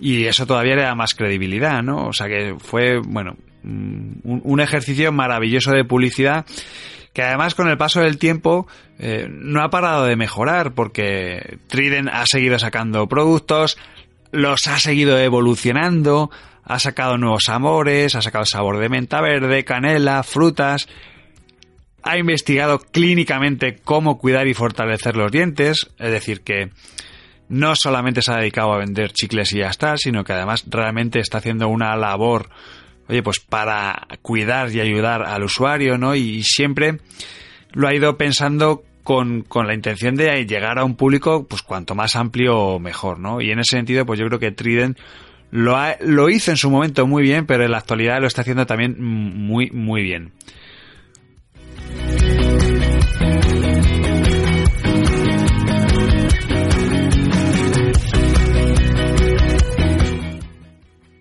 y 0.00 0.24
eso 0.24 0.46
todavía 0.46 0.76
le 0.76 0.82
da 0.82 0.94
más 0.94 1.14
credibilidad, 1.14 1.82
¿no? 1.82 2.06
O 2.06 2.12
sea 2.12 2.28
que 2.28 2.56
fue, 2.58 2.98
bueno, 2.98 3.36
un, 3.64 4.60
ejercicio 4.60 5.12
maravilloso 5.12 5.72
de 5.72 5.84
publicidad 5.84 6.44
que 7.12 7.22
además 7.22 7.54
con 7.54 7.68
el 7.68 7.78
paso 7.78 8.00
del 8.00 8.18
tiempo 8.18 8.66
eh, 8.98 9.28
no 9.30 9.62
ha 9.62 9.70
parado 9.70 10.04
de 10.04 10.16
mejorar 10.16 10.74
porque 10.74 11.58
Trident 11.68 12.08
ha 12.12 12.26
seguido 12.26 12.58
sacando 12.58 13.06
productos, 13.06 13.78
los 14.32 14.66
ha 14.66 14.78
seguido 14.78 15.18
evolucionando, 15.18 16.30
ha 16.64 16.78
sacado 16.78 17.18
nuevos 17.18 17.48
amores, 17.48 18.14
ha 18.14 18.22
sacado 18.22 18.44
sabor 18.46 18.78
de 18.78 18.88
menta 18.88 19.20
verde, 19.20 19.64
canela, 19.64 20.22
frutas, 20.22 20.88
ha 22.02 22.18
investigado 22.18 22.78
clínicamente 22.78 23.76
cómo 23.76 24.18
cuidar 24.18 24.46
y 24.46 24.54
fortalecer 24.54 25.16
los 25.16 25.32
dientes, 25.32 25.90
es 25.98 26.10
decir, 26.10 26.42
que 26.42 26.70
no 27.48 27.74
solamente 27.76 28.22
se 28.22 28.32
ha 28.32 28.36
dedicado 28.36 28.72
a 28.72 28.78
vender 28.78 29.12
chicles 29.12 29.52
y 29.52 29.58
ya 29.58 29.68
está, 29.68 29.96
sino 29.96 30.24
que 30.24 30.32
además 30.32 30.64
realmente 30.68 31.20
está 31.20 31.38
haciendo 31.38 31.68
una 31.68 31.96
labor, 31.96 32.48
oye, 33.08 33.22
pues 33.22 33.40
para 33.40 34.06
cuidar 34.22 34.70
y 34.70 34.80
ayudar 34.80 35.22
al 35.22 35.44
usuario, 35.44 35.98
¿no? 35.98 36.14
Y 36.14 36.42
siempre 36.42 37.00
lo 37.72 37.88
ha 37.88 37.94
ido 37.94 38.16
pensando 38.16 38.82
con, 39.02 39.42
con, 39.42 39.66
la 39.66 39.74
intención 39.74 40.14
de 40.14 40.46
llegar 40.46 40.78
a 40.78 40.84
un 40.84 40.96
público, 40.96 41.46
pues 41.46 41.62
cuanto 41.62 41.94
más 41.94 42.16
amplio 42.16 42.78
mejor, 42.78 43.18
¿no? 43.18 43.42
Y 43.42 43.50
en 43.50 43.58
ese 43.58 43.76
sentido, 43.76 44.06
pues 44.06 44.18
yo 44.18 44.26
creo 44.26 44.38
que 44.38 44.50
Trident 44.50 44.98
lo, 45.54 46.28
hizo 46.30 46.50
en 46.50 46.56
su 46.56 46.68
momento 46.68 47.06
muy 47.06 47.22
bien, 47.22 47.46
pero 47.46 47.64
en 47.64 47.70
la 47.70 47.78
actualidad 47.78 48.20
lo 48.20 48.26
está 48.26 48.40
haciendo 48.40 48.66
también 48.66 48.96
muy, 49.00 49.70
muy 49.70 50.02
bien. 50.02 50.32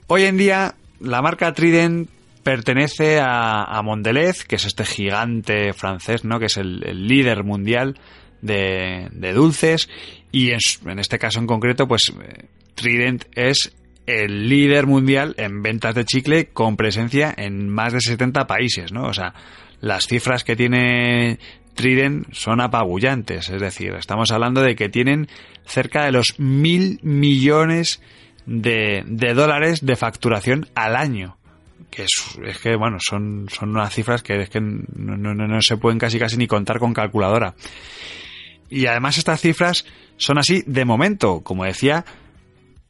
Hoy 0.07 0.23
en 0.23 0.37
día, 0.37 0.75
la 0.99 1.21
marca 1.21 1.53
Trident 1.53 2.09
pertenece 2.41 3.19
a, 3.21 3.79
Mondelez, 3.83 4.45
que 4.45 4.55
es 4.55 4.65
este 4.65 4.83
gigante 4.83 5.73
francés, 5.73 6.25
¿no? 6.25 6.39
Que 6.39 6.47
es 6.47 6.57
el, 6.57 7.07
líder 7.07 7.43
mundial 7.43 7.99
de, 8.41 9.09
dulces. 9.35 9.89
Y 10.31 10.49
en, 10.49 10.99
este 10.99 11.19
caso 11.19 11.39
en 11.39 11.45
concreto, 11.45 11.87
pues 11.87 12.11
eh, 12.19 12.45
Trident 12.73 13.25
es 13.35 13.75
el 14.05 14.49
líder 14.49 14.85
mundial 14.85 15.33
en 15.37 15.61
ventas 15.61 15.95
de 15.95 16.05
chicle 16.05 16.47
con 16.47 16.75
presencia 16.75 17.33
en 17.35 17.69
más 17.69 17.93
de 17.93 18.01
70 18.01 18.47
países, 18.47 18.91
¿no? 18.91 19.05
O 19.05 19.13
sea, 19.13 19.33
las 19.81 20.07
cifras 20.07 20.43
que 20.43 20.55
tiene 20.55 21.39
Trident 21.73 22.33
son 22.33 22.61
apabullantes. 22.61 23.49
Es 23.49 23.61
decir, 23.61 23.93
estamos 23.93 24.31
hablando 24.31 24.61
de 24.61 24.75
que 24.75 24.89
tienen 24.89 25.27
cerca 25.65 26.05
de 26.05 26.11
los 26.11 26.39
mil 26.39 26.99
millones 27.01 28.01
de, 28.45 29.03
de 29.05 29.33
dólares 29.33 29.85
de 29.85 29.95
facturación 29.95 30.67
al 30.75 30.95
año 30.95 31.37
que 31.89 32.03
es, 32.03 32.37
es, 32.43 32.57
que 32.57 32.75
bueno 32.75 32.97
son, 32.99 33.47
son 33.49 33.69
unas 33.69 33.93
cifras 33.93 34.23
que 34.23 34.41
es 34.41 34.49
que 34.49 34.59
no, 34.59 35.15
no, 35.15 35.33
no, 35.33 35.61
se 35.61 35.77
pueden 35.77 35.99
casi 35.99 36.17
casi 36.17 36.37
ni 36.37 36.47
contar 36.47 36.79
con 36.79 36.93
calculadora 36.93 37.55
y 38.69 38.87
además 38.87 39.17
estas 39.17 39.39
cifras 39.39 39.85
son 40.17 40.39
así 40.39 40.63
de 40.65 40.85
momento 40.85 41.41
como 41.41 41.65
decía 41.65 42.03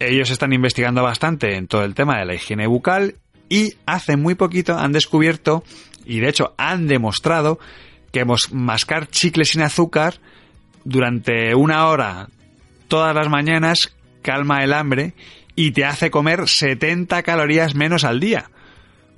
ellos 0.10 0.30
están 0.30 0.54
investigando 0.54 1.04
bastante 1.04 1.56
en 1.56 1.68
todo 1.68 1.84
el 1.84 1.96
tema 1.96 2.20
de 2.20 2.26
la 2.26 2.36
higiene 2.36 2.68
bucal 2.68 3.16
y 3.50 3.74
hace 3.86 4.18
muy 4.18 4.36
poquito 4.36 4.78
han 4.78 4.92
descubierto 4.92 5.64
y 6.06 6.20
de 6.20 6.30
hecho 6.30 6.54
han 6.58 6.88
demostrado 6.88 7.60
que 8.12 8.26
mascar 8.52 9.08
chicles 9.08 9.50
sin 9.50 9.62
azúcar 9.62 10.16
durante 10.84 11.56
una 11.56 11.88
hora 11.88 12.30
todas 12.88 13.16
las 13.16 13.30
mañanas 13.30 13.96
calma 14.22 14.64
el 14.64 14.74
hambre 14.74 15.14
y 15.56 15.72
te 15.72 15.86
hace 15.86 16.12
comer 16.12 16.48
70 16.48 17.24
calorías 17.24 17.76
menos 17.76 18.04
al 18.04 18.20
día. 18.20 18.50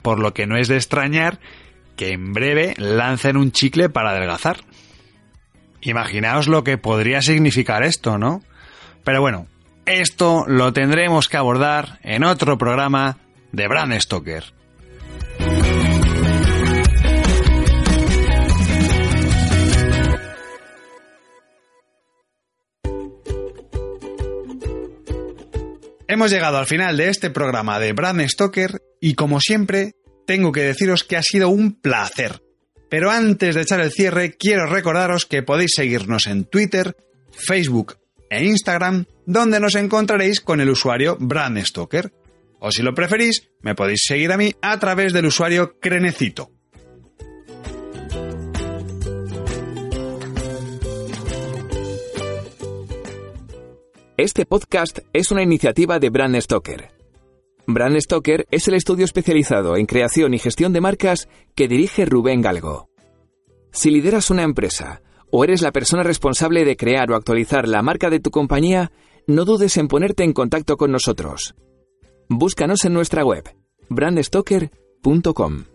Por 0.01 0.19
lo 0.19 0.33
que 0.33 0.47
no 0.47 0.57
es 0.57 0.67
de 0.67 0.75
extrañar 0.75 1.39
que 1.95 2.11
en 2.11 2.33
breve 2.33 2.73
lancen 2.77 3.37
un 3.37 3.51
chicle 3.51 3.89
para 3.89 4.11
adelgazar. 4.11 4.57
Imaginaos 5.81 6.47
lo 6.47 6.63
que 6.63 6.77
podría 6.77 7.21
significar 7.21 7.83
esto, 7.83 8.17
¿no? 8.17 8.43
Pero 9.03 9.21
bueno, 9.21 9.47
esto 9.85 10.45
lo 10.47 10.73
tendremos 10.73 11.29
que 11.29 11.37
abordar 11.37 11.99
en 12.03 12.23
otro 12.23 12.57
programa 12.57 13.17
de 13.51 13.67
Bram 13.67 13.99
Stoker. 13.99 14.43
Hemos 26.07 26.31
llegado 26.31 26.57
al 26.57 26.67
final 26.67 26.97
de 26.97 27.09
este 27.09 27.29
programa 27.29 27.79
de 27.79 27.93
Brand 27.93 28.21
Stoker 28.27 28.81
y 29.01 29.15
como 29.15 29.39
siempre, 29.41 29.95
tengo 30.25 30.51
que 30.51 30.61
deciros 30.61 31.03
que 31.03 31.17
ha 31.17 31.23
sido 31.23 31.49
un 31.49 31.81
placer. 31.81 32.41
Pero 32.89 33.11
antes 33.11 33.55
de 33.55 33.61
echar 33.61 33.81
el 33.81 33.91
cierre, 33.91 34.37
quiero 34.37 34.67
recordaros 34.67 35.25
que 35.25 35.43
podéis 35.43 35.71
seguirnos 35.75 36.27
en 36.27 36.45
Twitter, 36.45 36.95
Facebook 37.31 37.97
e 38.29 38.45
Instagram, 38.45 39.05
donde 39.25 39.59
nos 39.59 39.75
encontraréis 39.75 40.41
con 40.41 40.61
el 40.61 40.69
usuario 40.69 41.17
Brand 41.19 41.57
Stoker. 41.63 42.13
O 42.59 42.71
si 42.71 42.81
lo 42.81 42.93
preferís, 42.93 43.49
me 43.61 43.75
podéis 43.75 44.03
seguir 44.05 44.31
a 44.31 44.37
mí 44.37 44.53
a 44.61 44.79
través 44.79 45.13
del 45.13 45.25
usuario 45.25 45.79
Crenecito. 45.79 46.51
Este 54.17 54.45
podcast 54.45 54.99
es 55.11 55.31
una 55.31 55.43
iniciativa 55.43 55.99
de 55.99 56.09
Brand 56.09 56.39
Stoker. 56.39 56.89
Brand 57.67 57.99
Stoker 57.99 58.47
es 58.49 58.67
el 58.67 58.75
estudio 58.75 59.03
especializado 59.03 59.75
en 59.75 59.85
creación 59.85 60.33
y 60.33 60.39
gestión 60.39 60.71
de 60.71 60.79
marcas 60.79 61.27
que 61.53 61.67
dirige 61.67 62.05
Rubén 62.05 62.41
Galgo. 62.41 62.89
Si 63.71 63.91
lideras 63.91 64.29
una 64.29 64.43
empresa 64.43 65.01
o 65.31 65.43
eres 65.43 65.61
la 65.61 65.71
persona 65.71 66.03
responsable 66.03 66.65
de 66.65 66.77
crear 66.77 67.11
o 67.11 67.15
actualizar 67.15 67.67
la 67.67 67.81
marca 67.81 68.09
de 68.09 68.19
tu 68.19 68.31
compañía, 68.31 68.91
no 69.27 69.45
dudes 69.45 69.77
en 69.77 69.87
ponerte 69.87 70.23
en 70.23 70.33
contacto 70.33 70.77
con 70.77 70.91
nosotros. 70.91 71.55
Búscanos 72.29 72.85
en 72.85 72.93
nuestra 72.93 73.23
web, 73.23 73.43
brandstoker.com. 73.89 75.65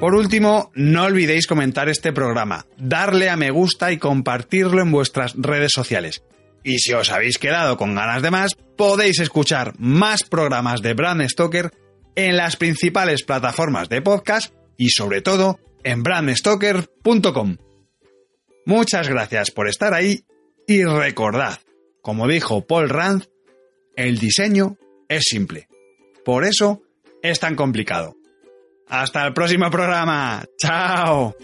Por 0.00 0.14
último, 0.14 0.70
no 0.74 1.04
olvidéis 1.04 1.46
comentar 1.46 1.88
este 1.88 2.12
programa, 2.12 2.66
darle 2.76 3.30
a 3.30 3.36
me 3.36 3.50
gusta 3.50 3.92
y 3.92 3.98
compartirlo 3.98 4.82
en 4.82 4.92
vuestras 4.92 5.34
redes 5.36 5.72
sociales. 5.72 6.22
Y 6.66 6.80
si 6.80 6.92
os 6.94 7.12
habéis 7.12 7.38
quedado 7.38 7.76
con 7.76 7.94
ganas 7.94 8.22
de 8.22 8.32
más, 8.32 8.56
podéis 8.76 9.20
escuchar 9.20 9.74
más 9.78 10.24
programas 10.24 10.82
de 10.82 10.94
Brand 10.94 11.22
Stoker 11.28 11.70
en 12.16 12.36
las 12.36 12.56
principales 12.56 13.22
plataformas 13.22 13.88
de 13.88 14.02
podcast 14.02 14.52
y 14.76 14.90
sobre 14.90 15.22
todo 15.22 15.60
en 15.84 16.02
brandstoker.com. 16.02 17.58
Muchas 18.64 19.08
gracias 19.08 19.52
por 19.52 19.68
estar 19.68 19.94
ahí 19.94 20.24
y 20.66 20.82
recordad, 20.82 21.60
como 22.02 22.26
dijo 22.26 22.66
Paul 22.66 22.88
Rand, 22.88 23.26
el 23.94 24.18
diseño 24.18 24.76
es 25.08 25.22
simple. 25.22 25.68
Por 26.24 26.44
eso 26.44 26.82
es 27.22 27.38
tan 27.38 27.54
complicado. 27.54 28.16
Hasta 28.88 29.24
el 29.24 29.32
próximo 29.32 29.70
programa. 29.70 30.44
Chao. 30.58 31.36